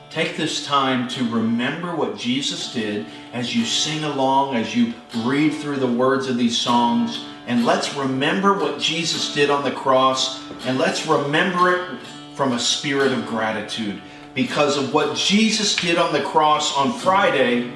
Take 0.09 0.37
this 0.37 0.65
time 0.65 1.07
to 1.09 1.29
remember 1.29 1.95
what 1.95 2.17
Jesus 2.17 2.73
did 2.73 3.05
as 3.33 3.55
you 3.55 3.65
sing 3.65 4.03
along, 4.03 4.55
as 4.55 4.75
you 4.75 4.93
read 5.17 5.53
through 5.53 5.77
the 5.77 5.87
words 5.87 6.27
of 6.27 6.37
these 6.37 6.57
songs. 6.57 7.25
And 7.45 7.65
let's 7.65 7.95
remember 7.95 8.53
what 8.53 8.79
Jesus 8.79 9.33
did 9.33 9.49
on 9.49 9.63
the 9.63 9.71
cross, 9.71 10.43
and 10.65 10.77
let's 10.77 11.05
remember 11.05 11.73
it 11.73 11.99
from 12.33 12.53
a 12.53 12.59
spirit 12.59 13.11
of 13.11 13.25
gratitude 13.25 14.01
because 14.37 14.77
of 14.77 14.93
what 14.93 15.17
Jesus 15.17 15.75
did 15.75 15.97
on 15.97 16.13
the 16.13 16.21
cross 16.21 16.77
on 16.77 16.93
Friday 16.99 17.73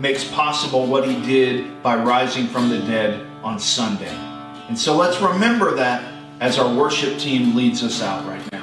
makes 0.00 0.24
possible 0.24 0.86
what 0.88 1.08
he 1.08 1.14
did 1.24 1.80
by 1.84 1.94
rising 1.94 2.48
from 2.48 2.68
the 2.68 2.80
dead 2.80 3.24
on 3.44 3.60
Sunday. 3.60 4.12
And 4.68 4.76
so 4.76 4.96
let's 4.96 5.20
remember 5.20 5.72
that 5.76 6.12
as 6.40 6.58
our 6.58 6.74
worship 6.74 7.16
team 7.20 7.54
leads 7.54 7.84
us 7.84 8.02
out 8.02 8.26
right 8.26 8.42
now. 8.50 8.53